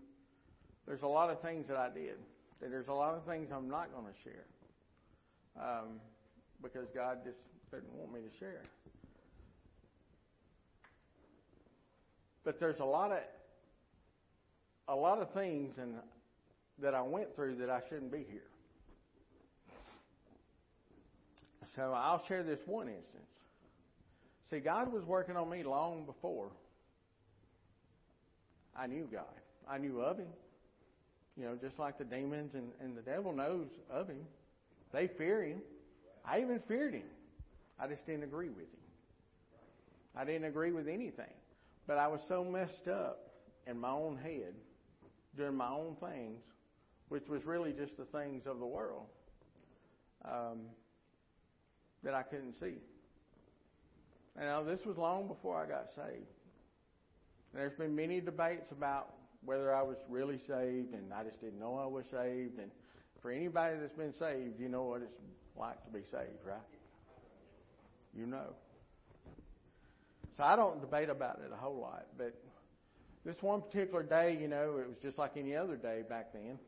there's 0.87 1.02
a 1.02 1.07
lot 1.07 1.31
of 1.31 1.40
things 1.42 1.66
that 1.68 1.76
I 1.76 1.90
did. 1.90 2.16
And 2.62 2.72
there's 2.72 2.88
a 2.88 2.92
lot 2.92 3.14
of 3.14 3.24
things 3.24 3.50
I'm 3.52 3.68
not 3.68 3.92
going 3.92 4.07
to 4.07 4.18
share 4.22 4.46
um, 5.61 6.00
because 6.62 6.87
God 6.94 7.18
just 7.24 7.38
didn't 7.70 7.92
want 7.92 8.12
me 8.14 8.20
to 8.20 8.38
share. 8.38 8.62
But 12.47 12.61
there's 12.61 12.79
a 12.79 12.85
lot 12.85 13.11
of 13.11 13.19
a 14.89 14.95
lot 14.95 15.21
of 15.21 15.31
things 15.33 15.77
and 15.79 15.97
that 16.79 16.95
I 16.95 17.03
went 17.03 17.35
through 17.35 17.57
that 17.57 17.69
I 17.69 17.81
shouldn't 17.89 18.13
be 18.13 18.25
here. 18.31 18.47
So 21.75 21.93
I'll 21.93 22.25
share 22.25 22.45
this 22.45 22.61
one 22.65 22.87
instance. 22.87 23.25
See, 24.49 24.61
God 24.61 24.93
was 24.93 25.05
working 25.05 25.37
on 25.37 25.51
me 25.51 25.65
long 25.65 26.07
before 26.07 26.51
I 28.77 28.87
knew 28.87 29.09
God. 29.11 29.25
I 29.69 29.79
knew 29.79 30.01
of 30.01 30.19
Him. 30.19 30.29
You 31.37 31.47
know, 31.47 31.57
just 31.61 31.81
like 31.81 31.99
the 31.99 32.05
demons 32.05 32.55
and, 32.55 32.71
and 32.81 32.97
the 32.97 33.03
devil 33.03 33.33
knows 33.33 33.67
of 33.91 34.09
Him. 34.09 34.25
They 34.93 35.09
fear 35.09 35.43
Him. 35.43 35.63
I 36.25 36.41
even 36.41 36.61
feared 36.61 36.95
Him. 36.95 37.03
I 37.79 37.89
just 37.89 38.07
didn't 38.07 38.23
agree 38.23 38.51
with 38.51 38.59
Him. 38.59 38.87
I 40.15 40.25
didn't 40.25 40.45
agree 40.45 40.71
with 40.71 40.87
anything. 40.87 41.27
But 41.87 41.99
I 41.99 42.09
was 42.09 42.20
so 42.27 42.44
messed 42.44 42.88
up 42.88 43.31
in 43.66 43.79
my 43.79 43.90
own 43.90 44.16
head, 44.16 44.55
doing 45.37 45.55
my 45.55 45.68
own 45.68 45.96
things, 46.01 46.42
which 47.09 47.29
was 47.29 47.44
really 47.44 47.72
just 47.72 47.96
the 47.96 48.05
things 48.05 48.46
of 48.46 48.59
the 48.59 48.66
world, 48.66 49.07
um, 50.25 50.62
that 52.03 52.14
I 52.14 52.22
couldn't 52.22 52.55
see. 52.55 52.75
Now, 54.37 54.62
this 54.62 54.85
was 54.85 54.96
long 54.96 55.29
before 55.29 55.62
I 55.62 55.66
got 55.66 55.88
saved. 55.94 56.27
And 57.53 57.62
there's 57.62 57.72
been 57.72 57.94
many 57.94 58.20
debates 58.20 58.70
about 58.70 59.14
whether 59.44 59.75
I 59.75 59.83
was 59.83 59.96
really 60.09 60.38
saved, 60.38 60.92
and 60.92 61.12
I 61.14 61.22
just 61.22 61.40
didn't 61.40 61.61
know 61.61 61.77
I 61.77 61.87
was 61.87 62.05
saved. 62.11 62.59
And 62.59 62.70
for 63.22 63.31
anybody 63.31 63.77
that's 63.81 63.94
been 63.94 64.12
saved, 64.12 64.61
you 64.61 64.68
know 64.68 64.85
what 64.85 65.03
it's 65.03 65.20
like 65.57 65.83
to 65.85 65.90
be 65.90 66.05
saved, 66.11 66.44
right? 66.44 66.59
You 68.14 68.27
know. 68.27 68.55
So 70.37 70.44
I 70.44 70.55
don't 70.57 70.81
debate 70.81 71.09
about 71.09 71.40
it 71.44 71.51
a 71.53 71.57
whole 71.57 71.79
lot, 71.79 72.07
but 72.18 72.35
this 73.25 73.42
one 73.42 73.62
particular 73.62 74.03
day, 74.03 74.38
you 74.40 74.49
know, 74.49 74.77
it 74.79 74.88
was 74.88 74.99
just 75.03 75.18
like 75.18 75.33
any 75.37 75.57
other 75.57 75.77
day 75.77 76.03
back 76.09 76.33
then. 76.33 76.59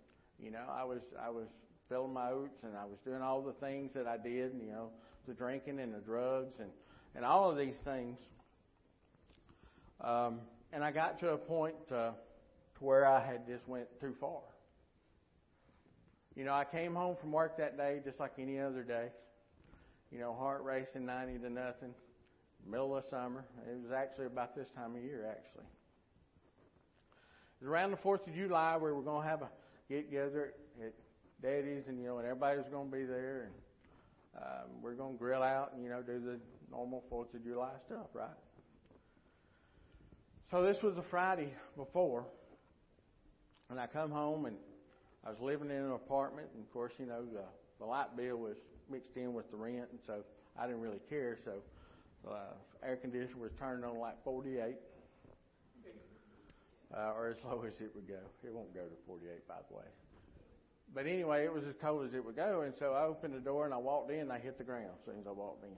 You 0.43 0.51
know, 0.51 0.65
I 0.71 0.85
was 0.85 1.03
I 1.23 1.31
was 1.31 1.49
filling 1.89 2.13
my 2.13 2.31
oats 2.31 2.63
and 2.63 2.77
I 2.77 2.85
was 2.85 2.99
doing 3.05 3.23
all 3.23 3.43
the 3.43 3.53
things 3.53 3.93
that 3.93 4.07
I 4.07 4.17
did, 4.17 4.53
you 4.61 4.71
know, 4.71 4.91
the 5.27 5.35
drinking 5.35 5.81
and 5.81 5.95
the 5.95 6.01
drugs 6.01 6.57
and 6.61 6.71
and 7.15 7.25
all 7.25 7.51
of 7.51 7.59
these 7.59 7.77
things. 7.77 8.19
Um, 10.01 10.41
and 10.73 10.85
I 10.85 10.91
got 10.91 11.19
to 11.21 11.31
a 11.31 11.39
point 11.39 11.75
uh, 11.91 12.11
to 12.13 12.85
where 12.85 13.07
I 13.07 13.21
had 13.25 13.47
just 13.47 13.69
went 13.69 13.89
too 14.01 14.15
far. 14.19 14.41
You 16.37 16.45
know, 16.45 16.55
I 16.55 16.65
came 16.65 16.95
home 16.95 17.17
from 17.17 17.33
work 17.33 17.57
that 17.59 17.77
day 17.77 18.01
just 18.05 18.21
like 18.21 18.33
any 18.39 18.61
other 18.61 18.83
day. 18.83 19.09
You 20.13 20.21
know, 20.21 20.33
heart 20.35 20.63
racing 20.63 21.05
90 21.05 21.39
to 21.39 21.51
nothing, 21.51 21.95
middle 22.67 22.97
of 22.97 23.05
summer. 23.05 23.45
It 23.69 23.83
was 23.83 23.93
actually 23.93 24.27
about 24.27 24.55
this 24.57 24.69
time 24.71 24.95
of 24.97 25.03
year, 25.03 25.27
actually. 25.31 25.65
It 27.61 27.65
was 27.65 27.69
around 27.69 27.91
the 27.91 27.97
4th 27.97 28.27
of 28.27 28.35
July 28.35 28.77
where 28.77 28.93
we 28.93 28.99
were 28.99 29.05
going 29.05 29.23
to 29.23 29.29
have 29.29 29.43
a 29.43 29.49
get 29.89 30.11
together 30.11 30.53
at 30.85 30.93
Daddy's, 31.43 31.85
and, 31.89 31.99
you 31.99 32.07
know, 32.07 32.19
and 32.19 32.27
everybody 32.27 32.59
was 32.59 32.69
going 32.71 32.91
to 32.91 32.97
be 32.97 33.05
there, 33.05 33.49
and 33.49 34.43
um, 34.43 34.83
we're 34.83 34.95
going 34.95 35.15
to 35.15 35.19
grill 35.19 35.43
out 35.43 35.73
and, 35.73 35.83
you 35.83 35.89
know, 35.89 36.03
do 36.03 36.21
the 36.21 36.39
normal 36.71 37.03
4th 37.11 37.35
of 37.35 37.43
July 37.45 37.71
stuff, 37.87 38.07
right? 38.13 38.29
So 40.51 40.63
this 40.63 40.83
was 40.83 40.97
a 40.99 41.03
Friday 41.03 41.53
before, 41.77 42.25
and 43.71 43.79
I 43.79 43.87
come 43.87 44.11
home 44.11 44.47
and 44.47 44.57
I 45.27 45.31
was 45.31 45.41
living 45.41 45.71
in 45.71 45.77
an 45.77 45.93
apartment, 45.93 46.49
and 46.55 46.63
of 46.63 46.73
course, 46.73 46.93
you 46.99 47.07
know, 47.07 47.23
the, 47.25 47.45
the 47.79 47.85
light 47.85 48.17
bill 48.17 48.37
was 48.37 48.57
mixed 48.91 49.17
in 49.17 49.35
with 49.35 49.51
the 49.51 49.57
rent, 49.57 49.89
and 49.91 50.01
so 50.07 50.25
I 50.59 50.67
didn't 50.67 50.81
really 50.81 51.01
care. 51.09 51.39
So 51.45 51.53
uh, 52.27 52.55
air 52.83 52.97
conditioner 52.97 53.41
was 53.41 53.53
turned 53.59 53.85
on 53.85 53.99
like 53.99 54.23
48, 54.25 54.77
uh, 56.95 57.13
or 57.17 57.29
as 57.29 57.37
low 57.45 57.63
as 57.67 57.75
it 57.81 57.91
would 57.95 58.09
go. 58.09 58.21
It 58.45 58.53
won't 58.53 58.73
go 58.75 58.81
to 58.81 58.97
48, 59.07 59.47
by 59.47 59.55
the 59.69 59.77
way. 59.77 59.85
But 60.95 61.07
anyway, 61.07 61.45
it 61.45 61.53
was 61.53 61.65
as 61.65 61.75
cold 61.81 62.07
as 62.07 62.15
it 62.15 62.25
would 62.25 62.37
go, 62.37 62.63
and 62.63 62.73
so 62.79 62.95
I 62.95 63.05
opened 63.05 63.35
the 63.35 63.41
door 63.41 63.67
and 63.67 63.75
I 63.75 63.77
walked 63.77 64.11
in, 64.11 64.21
and 64.21 64.33
I 64.33 64.39
hit 64.39 64.57
the 64.57 64.65
ground 64.65 64.89
as 64.99 65.05
soon 65.05 65.21
as 65.21 65.27
I 65.27 65.33
walked 65.33 65.65
in. 65.65 65.71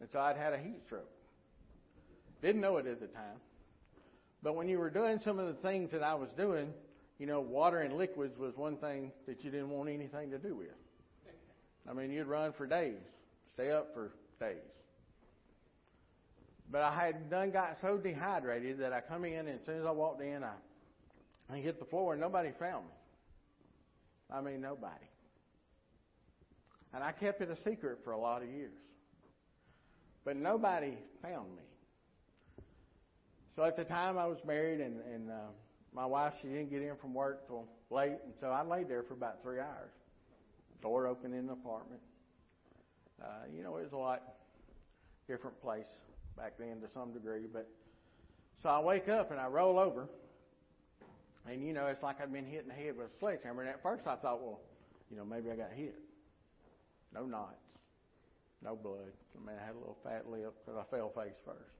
And 0.00 0.08
so 0.10 0.18
I'd 0.18 0.36
had 0.36 0.52
a 0.52 0.58
heat 0.58 0.80
stroke. 0.84 1.08
Didn't 2.42 2.60
know 2.60 2.76
it 2.78 2.86
at 2.86 3.00
the 3.00 3.06
time. 3.06 3.38
But 4.42 4.56
when 4.56 4.68
you 4.68 4.78
were 4.78 4.90
doing 4.90 5.18
some 5.18 5.38
of 5.38 5.46
the 5.46 5.54
things 5.54 5.90
that 5.92 6.02
I 6.02 6.14
was 6.14 6.28
doing, 6.36 6.74
you 7.18 7.26
know, 7.26 7.40
water 7.40 7.80
and 7.80 7.96
liquids 7.96 8.36
was 8.38 8.56
one 8.56 8.76
thing 8.76 9.12
that 9.26 9.42
you 9.44 9.50
didn't 9.50 9.70
want 9.70 9.88
anything 9.88 10.30
to 10.30 10.38
do 10.38 10.54
with. 10.54 10.68
I 11.88 11.92
mean, 11.92 12.10
you'd 12.10 12.26
run 12.26 12.52
for 12.52 12.66
days, 12.66 13.00
stay 13.54 13.70
up 13.70 13.94
for 13.94 14.12
days. 14.40 14.58
But 16.70 16.82
I 16.82 16.92
had 16.92 17.30
done 17.30 17.50
got 17.50 17.78
so 17.80 17.96
dehydrated 17.96 18.78
that 18.78 18.92
I 18.92 19.00
come 19.00 19.24
in 19.24 19.46
and 19.46 19.60
as 19.60 19.66
soon 19.66 19.80
as 19.80 19.86
I 19.86 19.90
walked 19.90 20.22
in, 20.22 20.42
I, 20.42 20.54
I 21.52 21.58
hit 21.58 21.78
the 21.78 21.84
floor 21.84 22.12
and 22.12 22.20
nobody 22.20 22.50
found 22.58 22.86
me. 22.86 22.92
I 24.30 24.40
mean, 24.40 24.60
nobody. 24.60 25.06
And 26.92 27.04
I 27.04 27.12
kept 27.12 27.40
it 27.42 27.50
a 27.50 27.56
secret 27.56 27.98
for 28.02 28.12
a 28.12 28.18
lot 28.18 28.42
of 28.42 28.48
years. 28.48 28.72
But 30.24 30.36
nobody 30.36 30.94
found 31.22 31.54
me. 31.54 31.62
So 33.56 33.62
at 33.62 33.76
the 33.76 33.84
time 33.84 34.18
I 34.18 34.26
was 34.26 34.38
married 34.44 34.80
and, 34.80 35.00
and 35.12 35.30
uh, 35.30 35.34
my 35.94 36.06
wife, 36.06 36.34
she 36.40 36.48
didn't 36.48 36.70
get 36.70 36.82
in 36.82 36.96
from 36.96 37.14
work 37.14 37.46
till 37.46 37.68
late. 37.90 38.18
And 38.24 38.34
so 38.40 38.48
I 38.48 38.62
laid 38.64 38.88
there 38.88 39.02
for 39.02 39.14
about 39.14 39.42
three 39.42 39.60
hours. 39.60 39.92
Door 40.82 41.06
open 41.06 41.32
in 41.32 41.46
the 41.46 41.52
apartment. 41.52 42.00
Uh, 43.24 43.46
you 43.56 43.62
know, 43.62 43.76
it 43.76 43.84
was 43.84 43.92
a 43.92 43.96
lot 43.96 44.22
different 45.26 45.58
place 45.62 45.86
back 46.36 46.54
then 46.58 46.80
to 46.82 46.88
some 46.92 47.12
degree. 47.12 47.46
But 47.50 47.68
so 48.62 48.68
I 48.68 48.80
wake 48.80 49.08
up 49.08 49.30
and 49.30 49.40
I 49.40 49.46
roll 49.46 49.78
over. 49.78 50.08
And, 51.48 51.62
you 51.66 51.72
know, 51.72 51.86
it's 51.86 52.02
like 52.02 52.20
I'd 52.20 52.32
been 52.32 52.46
hit 52.46 52.62
in 52.62 52.68
the 52.68 52.74
head 52.74 52.96
with 52.96 53.14
a 53.14 53.18
sledgehammer. 53.18 53.62
And 53.62 53.70
at 53.70 53.82
first 53.82 54.06
I 54.06 54.16
thought, 54.16 54.42
well, 54.42 54.60
you 55.10 55.16
know, 55.16 55.24
maybe 55.24 55.50
I 55.50 55.56
got 55.56 55.72
hit. 55.74 55.94
No 57.14 57.24
knots. 57.24 57.64
No 58.62 58.76
blood. 58.76 59.12
I 59.36 59.46
mean, 59.46 59.56
I 59.60 59.64
had 59.64 59.74
a 59.74 59.78
little 59.78 59.98
fat 60.02 60.28
lip 60.30 60.54
because 60.64 60.78
I 60.80 60.96
fell 60.96 61.10
face 61.10 61.36
first. 61.44 61.74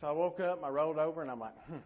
So 0.00 0.08
I 0.08 0.12
woke 0.12 0.40
up 0.40 0.58
and 0.58 0.66
I 0.66 0.70
rolled 0.70 0.98
over 0.98 1.22
and 1.22 1.30
I'm 1.30 1.40
like, 1.40 1.56
hmm. 1.66 1.76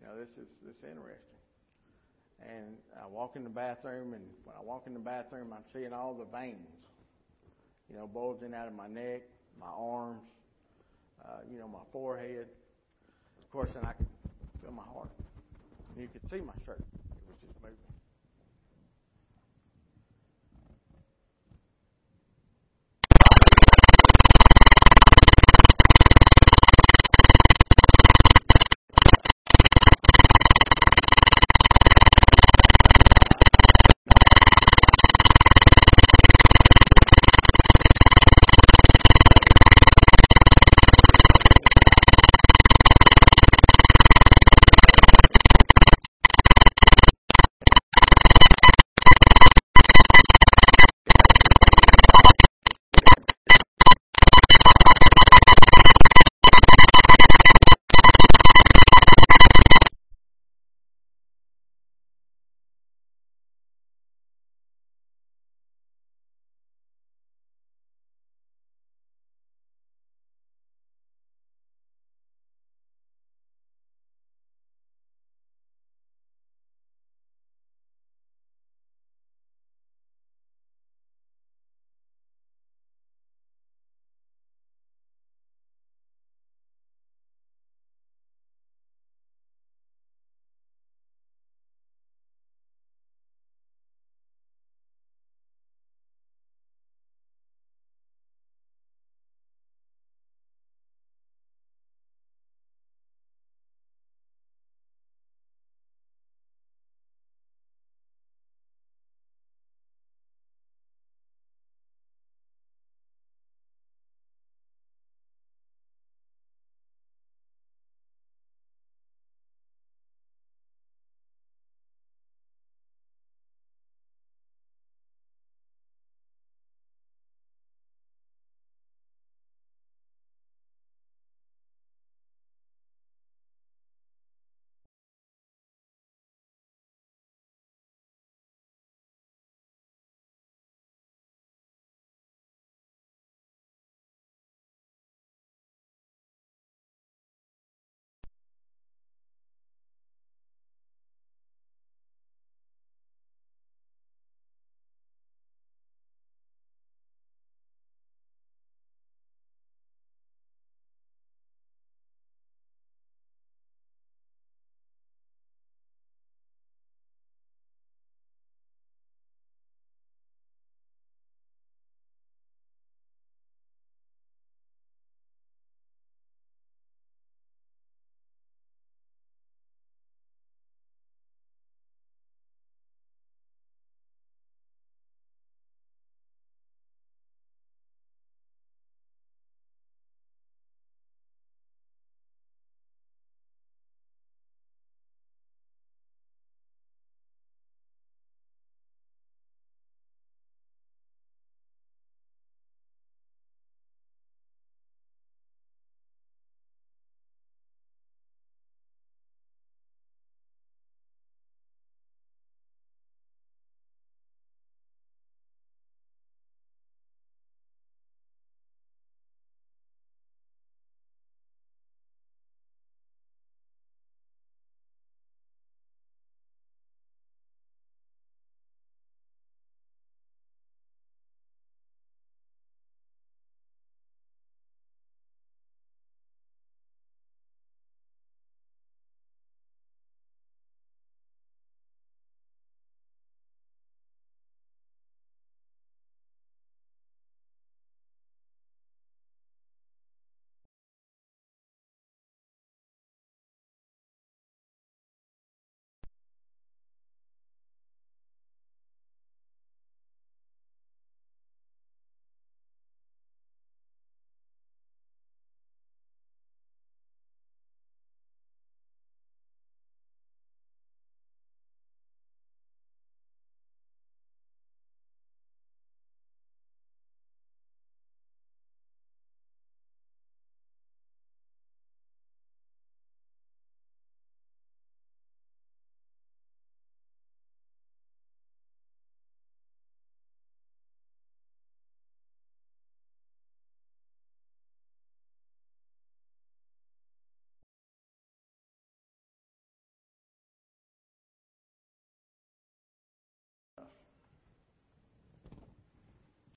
You 0.00 0.06
know, 0.06 0.18
this 0.18 0.30
is 0.30 0.48
this 0.62 0.76
is 0.76 0.84
interesting. 0.84 1.33
And 2.42 2.76
I 3.00 3.06
walk 3.06 3.36
in 3.36 3.44
the 3.44 3.50
bathroom, 3.50 4.12
and 4.12 4.22
when 4.44 4.54
I 4.58 4.62
walk 4.62 4.84
in 4.86 4.94
the 4.94 5.00
bathroom, 5.00 5.52
I'm 5.52 5.64
seeing 5.72 5.92
all 5.92 6.14
the 6.14 6.26
veins, 6.36 6.56
you 7.90 7.96
know, 7.96 8.06
bulging 8.06 8.54
out 8.54 8.68
of 8.68 8.74
my 8.74 8.88
neck, 8.88 9.22
my 9.58 9.68
arms, 9.74 10.20
uh, 11.24 11.38
you 11.50 11.58
know, 11.58 11.68
my 11.68 11.78
forehead. 11.92 12.46
Of 13.42 13.50
course, 13.50 13.70
and 13.76 13.86
I 13.86 13.92
could 13.92 14.06
feel 14.60 14.72
my 14.72 14.82
heart. 14.92 15.10
And 15.94 16.02
you 16.02 16.08
could 16.08 16.28
see 16.30 16.44
my 16.44 16.52
shirt; 16.66 16.82